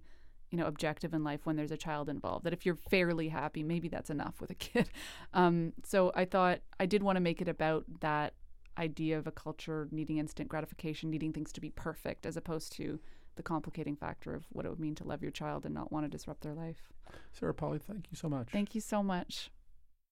you 0.51 0.57
know 0.57 0.65
objective 0.65 1.13
in 1.13 1.23
life 1.23 1.41
when 1.45 1.55
there's 1.55 1.71
a 1.71 1.77
child 1.77 2.09
involved 2.09 2.45
that 2.45 2.53
if 2.53 2.65
you're 2.65 2.75
fairly 2.75 3.29
happy 3.29 3.63
maybe 3.63 3.87
that's 3.87 4.09
enough 4.09 4.39
with 4.41 4.49
a 4.49 4.55
kid. 4.55 4.89
Um, 5.33 5.73
so 5.83 6.11
i 6.15 6.25
thought 6.25 6.59
i 6.79 6.85
did 6.85 7.03
want 7.03 7.15
to 7.17 7.19
make 7.19 7.41
it 7.41 7.47
about 7.47 7.85
that 7.99 8.33
idea 8.77 9.17
of 9.17 9.27
a 9.27 9.31
culture 9.31 9.87
needing 9.91 10.17
instant 10.17 10.49
gratification 10.49 11.09
needing 11.09 11.33
things 11.33 11.51
to 11.53 11.61
be 11.61 11.69
perfect 11.69 12.25
as 12.25 12.35
opposed 12.35 12.71
to 12.73 12.99
the 13.35 13.43
complicating 13.43 13.95
factor 13.95 14.33
of 14.33 14.45
what 14.49 14.65
it 14.65 14.69
would 14.69 14.79
mean 14.79 14.95
to 14.95 15.03
love 15.03 15.21
your 15.21 15.31
child 15.31 15.65
and 15.65 15.73
not 15.73 15.91
want 15.91 16.03
to 16.03 16.09
disrupt 16.09 16.41
their 16.41 16.53
life. 16.53 16.89
Sarah 17.31 17.53
Polley, 17.53 17.79
thank 17.79 18.07
you 18.11 18.17
so 18.17 18.27
much. 18.27 18.49
thank 18.51 18.75
you 18.75 18.81
so 18.81 19.01
much 19.01 19.49